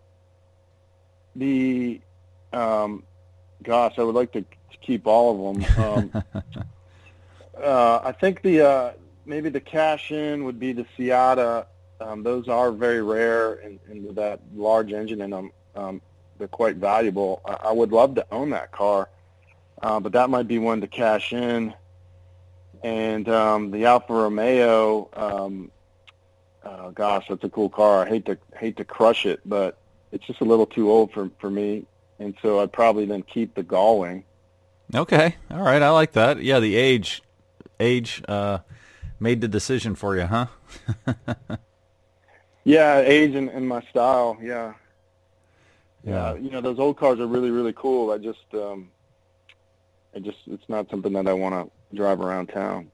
the 1.37 2.01
um, 2.53 3.05
gosh, 3.63 3.95
I 3.99 4.03
would 4.03 4.15
like 4.15 4.33
to 4.33 4.45
keep 4.81 5.07
all 5.07 5.53
of 5.53 5.61
them. 5.61 5.85
Um, 5.85 6.25
uh, 7.63 8.01
I 8.03 8.13
think 8.13 8.43
the 8.43 8.63
uh, 8.63 8.93
maybe 9.25 9.49
the 9.49 9.61
cash 9.61 10.11
in 10.11 10.45
would 10.45 10.59
be 10.59 10.73
the 10.73 10.87
Siata. 10.99 11.67
Um, 12.01 12.23
those 12.23 12.49
are 12.49 12.73
very 12.73 13.03
rare, 13.03 13.55
and, 13.55 13.79
and 13.89 14.05
with 14.05 14.17
that 14.17 14.41
large 14.55 14.93
engine 14.93 15.21
in 15.21 15.31
them, 15.31 15.51
um, 15.75 16.03
they're 16.39 16.49
quite 16.49 16.77
valuable. 16.77 17.41
I, 17.45 17.69
I 17.69 17.73
would 17.73 17.93
love 17.93 18.15
to 18.17 18.27
own 18.31 18.51
that 18.51 18.73
car, 18.73 19.09
uh, 19.83 20.01
but 20.01 20.13
that 20.13 20.31
might 20.31 20.49
be 20.49 20.59
one 20.59 20.81
to 20.83 20.87
cash 20.87 21.33
in. 21.33 21.75
And 22.83 23.29
um, 23.29 23.71
the 23.71 23.87
Alfa 23.87 24.13
Romeo, 24.13 25.09
um, 25.15 25.71
uh, 26.63 26.91
gosh, 26.91 27.27
that's 27.29 27.43
a 27.45 27.49
cool 27.49 27.71
car. 27.71 28.05
I 28.05 28.09
hate 28.09 28.27
to 28.27 28.39
hate 28.57 28.77
to 28.77 28.85
crush 28.85 29.25
it, 29.25 29.41
but 29.47 29.79
it's 30.13 30.27
just 30.27 30.41
a 30.41 30.45
little 30.45 30.67
too 30.67 30.91
old 30.91 31.13
for 31.13 31.31
for 31.41 31.51
me, 31.51 31.87
and 32.19 32.35
so 32.43 32.61
I'd 32.61 32.73
probably 32.73 33.07
then 33.07 33.23
keep 33.23 33.55
the 33.55 33.65
Gullwing. 33.65 34.25
Okay. 34.95 35.37
All 35.51 35.63
right. 35.63 35.83
I 35.83 35.91
like 35.91 36.13
that. 36.13 36.43
Yeah, 36.43 36.61
the 36.61 36.77
age 36.77 37.23
age 37.81 38.23
uh, 38.29 38.59
made 39.19 39.41
the 39.41 39.49
decision 39.49 39.95
for 39.95 40.17
you, 40.17 40.27
huh? 40.27 40.47
yeah, 42.67 42.99
age 42.99 43.37
and, 43.37 43.49
and 43.49 43.67
my 43.69 43.81
style. 43.91 44.37
Yeah. 44.43 44.75
yeah. 46.03 46.35
You 46.35 46.51
know, 46.51 46.61
those 46.61 46.81
old 46.81 46.99
cars 46.99 47.21
are 47.21 47.27
really, 47.29 47.51
really 47.51 47.73
cool. 47.73 48.11
I 48.11 48.19
just, 48.19 48.45
um, 48.55 48.91
I 50.15 50.19
just, 50.19 50.39
it's 50.49 50.69
not 50.69 50.91
something 50.91 51.13
that 51.13 51.29
I 51.29 51.33
want 51.33 51.55
to 51.55 51.97
drive 51.97 52.21
around 52.21 52.49
town. 52.49 52.91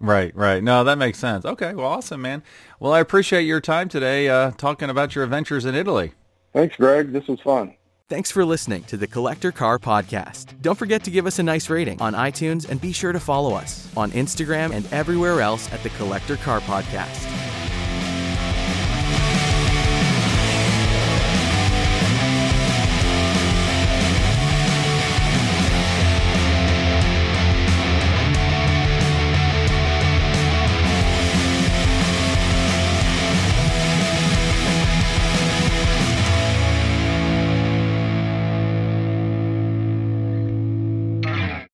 Right, 0.00 0.34
right. 0.34 0.64
No, 0.64 0.82
that 0.82 0.96
makes 0.96 1.18
sense. 1.18 1.44
Okay, 1.44 1.74
well, 1.74 1.86
awesome, 1.86 2.22
man. 2.22 2.42
Well, 2.80 2.92
I 2.92 3.00
appreciate 3.00 3.42
your 3.42 3.60
time 3.60 3.90
today 3.90 4.30
uh, 4.30 4.52
talking 4.52 4.88
about 4.88 5.14
your 5.14 5.24
adventures 5.24 5.66
in 5.66 5.74
Italy. 5.74 6.12
Thanks, 6.54 6.74
Greg. 6.76 7.12
This 7.12 7.28
was 7.28 7.38
fun. 7.40 7.74
Thanks 8.08 8.30
for 8.30 8.46
listening 8.46 8.84
to 8.84 8.96
the 8.96 9.06
Collector 9.06 9.52
Car 9.52 9.78
Podcast. 9.78 10.60
Don't 10.62 10.78
forget 10.78 11.04
to 11.04 11.10
give 11.10 11.26
us 11.26 11.38
a 11.38 11.42
nice 11.42 11.68
rating 11.68 12.00
on 12.00 12.14
iTunes 12.14 12.68
and 12.68 12.80
be 12.80 12.92
sure 12.92 13.12
to 13.12 13.20
follow 13.20 13.54
us 13.54 13.88
on 13.94 14.10
Instagram 14.12 14.72
and 14.72 14.90
everywhere 14.90 15.42
else 15.42 15.70
at 15.72 15.82
the 15.82 15.90
Collector 15.90 16.36
Car 16.38 16.60
Podcast. 16.60 17.51